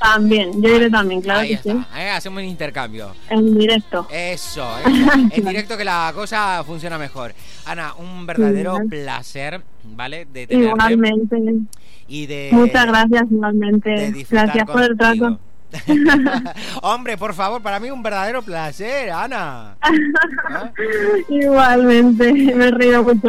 También, 0.00 0.62
yo 0.62 0.76
iré 0.76 0.90
también, 0.90 1.20
claro 1.22 1.40
ahí 1.40 1.48
que 1.48 1.54
está, 1.54 1.72
sí. 1.72 1.78
¿eh? 1.96 2.10
hacemos 2.10 2.42
un 2.42 2.48
intercambio. 2.48 3.14
En 3.30 3.56
directo. 3.56 4.06
Eso, 4.10 4.68
eso. 4.86 5.12
en 5.32 5.44
directo 5.44 5.76
que 5.76 5.84
la 5.84 6.12
cosa 6.14 6.62
funciona 6.64 6.98
mejor. 6.98 7.34
Ana, 7.64 7.94
un 7.94 8.26
verdadero 8.26 8.78
placer, 8.88 9.62
¿vale? 9.84 10.26
De 10.26 10.46
tenerte 10.46 10.70
Igualmente. 10.70 11.36
y 12.08 12.26
de 12.26 12.50
Muchas 12.52 12.86
gracias, 12.86 13.22
igualmente. 13.30 14.24
Gracias 14.28 14.66
por 14.66 14.82
el 14.82 14.96
trato. 14.96 15.38
Hombre, 16.82 17.16
por 17.16 17.34
favor, 17.34 17.62
para 17.62 17.80
mí 17.80 17.90
un 17.90 18.02
verdadero 18.02 18.42
placer, 18.42 19.10
Ana. 19.10 19.76
¿Eh? 19.90 21.24
Igualmente, 21.28 22.32
me 22.32 22.70
río 22.70 23.02
mucho. 23.02 23.28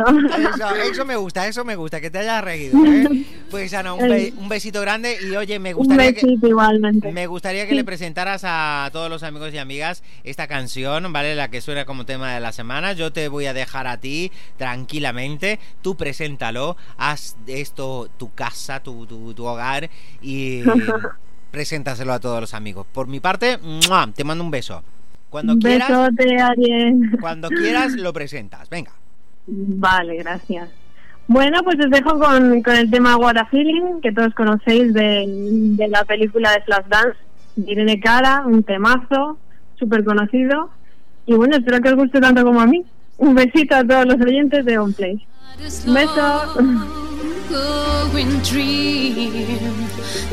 Eso, 0.56 0.76
eso 0.92 1.06
me 1.06 1.16
gusta, 1.16 1.48
eso 1.48 1.64
me 1.66 1.76
gusta, 1.76 2.00
que 2.02 2.10
te 2.10 2.20
hayas 2.20 2.44
reído. 2.44 2.84
¿eh? 2.86 3.26
Pues 3.52 3.74
Ana, 3.76 3.94
un, 3.94 4.10
be- 4.10 4.34
un 4.38 4.50
besito 4.50 4.82
grande 4.82 5.18
y 5.22 5.36
oye, 5.36 5.60
me 5.60 5.74
Un 5.74 5.78
gustaría 5.86 6.14
que, 6.14 6.26
igualmente. 6.28 7.12
me 7.12 7.28
gustaría 7.28 7.68
que 7.68 7.76
le 7.76 7.84
presentaras 7.86 8.42
a 8.44 8.90
todos 8.92 9.10
los 9.10 9.22
amigos 9.24 9.54
y 9.54 9.60
amigas 9.60 10.04
esta 10.24 10.48
canción, 10.48 11.14
¿vale? 11.14 11.36
La 11.36 11.50
que 11.50 11.62
suena 11.62 11.86
como 11.86 12.06
tema 12.06 12.34
de 12.34 12.40
la 12.42 12.52
semana. 12.52 12.94
Yo 12.94 13.14
te 13.14 13.28
voy 13.30 13.46
a 13.46 13.54
dejar 13.54 13.86
a 13.88 14.00
ti 14.00 14.32
tranquilamente. 14.58 15.60
Tú 15.84 15.96
preséntalo, 15.96 16.76
haz 16.98 17.38
esto 17.48 18.10
tu 18.18 18.34
casa, 18.34 18.82
tu, 18.82 19.06
tu, 19.06 19.34
tu 19.34 19.46
hogar 19.46 19.90
y 20.22 20.64
preséntaselo 21.56 22.12
a 22.12 22.20
todos 22.20 22.42
los 22.42 22.54
amigos. 22.54 22.86
Por 22.92 23.08
mi 23.08 23.22
parte, 23.22 23.58
¡mua! 23.88 24.10
te 24.14 24.26
mando 24.26 24.44
un 24.44 24.52
beso. 24.52 24.84
Cuando 25.30 25.54
Un 25.54 25.62
quieras, 25.62 25.88
besote, 25.88 26.42
Ariel. 26.42 27.18
cuando 27.22 27.48
quieras 27.48 27.94
lo 27.94 28.12
presentas. 28.12 28.70
Venga. 28.70 28.92
Vale, 29.48 30.18
gracias. 30.18 30.70
Bueno, 31.28 31.62
pues 31.64 31.78
os 31.80 31.90
dejo 31.90 32.20
con, 32.20 32.62
con 32.62 32.76
el 32.76 32.92
tema 32.92 33.16
What 33.16 33.38
a 33.38 33.46
Feeling, 33.46 34.02
que 34.02 34.12
todos 34.12 34.34
conocéis 34.36 34.94
de, 34.94 35.24
de 35.28 35.88
la 35.88 36.04
película 36.04 36.52
de 36.52 36.62
Flashdance, 36.64 37.18
de 37.56 37.72
Irene 37.72 38.02
Cara, 38.02 38.44
un 38.46 38.62
temazo 38.64 39.38
súper 39.80 40.04
conocido. 40.04 40.70
Y 41.26 41.36
bueno, 41.36 41.56
espero 41.56 41.80
que 41.80 41.88
os 41.90 41.96
guste 41.96 42.20
tanto 42.20 42.44
como 42.44 42.60
a 42.60 42.66
mí. 42.66 42.84
Un 43.18 43.34
besito 43.34 43.76
a 43.78 43.84
todos 43.86 44.06
los 44.08 44.20
oyentes 44.20 44.66
de 44.66 44.78
OnPlay. 44.78 45.26
Un 45.88 45.94
beso. 45.94 47.05
Going 47.50 48.40
dream 48.42 49.76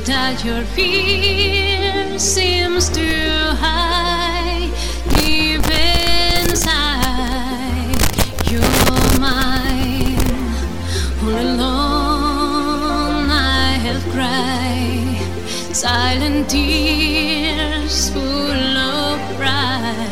that 0.04 0.42
your 0.44 0.62
fear 0.74 2.18
seems 2.18 2.88
too 2.88 3.30
high. 3.64 4.70
Deep 5.14 5.64
inside 6.40 7.96
you're 8.50 9.20
mine. 9.20 10.18
All 11.22 11.36
alone 11.46 13.30
I 13.30 13.78
have 13.86 14.02
cried. 14.14 15.74
Silent 15.74 16.48
tears 16.50 18.10
full 18.10 18.22
of 18.22 19.36
pride 19.36 20.11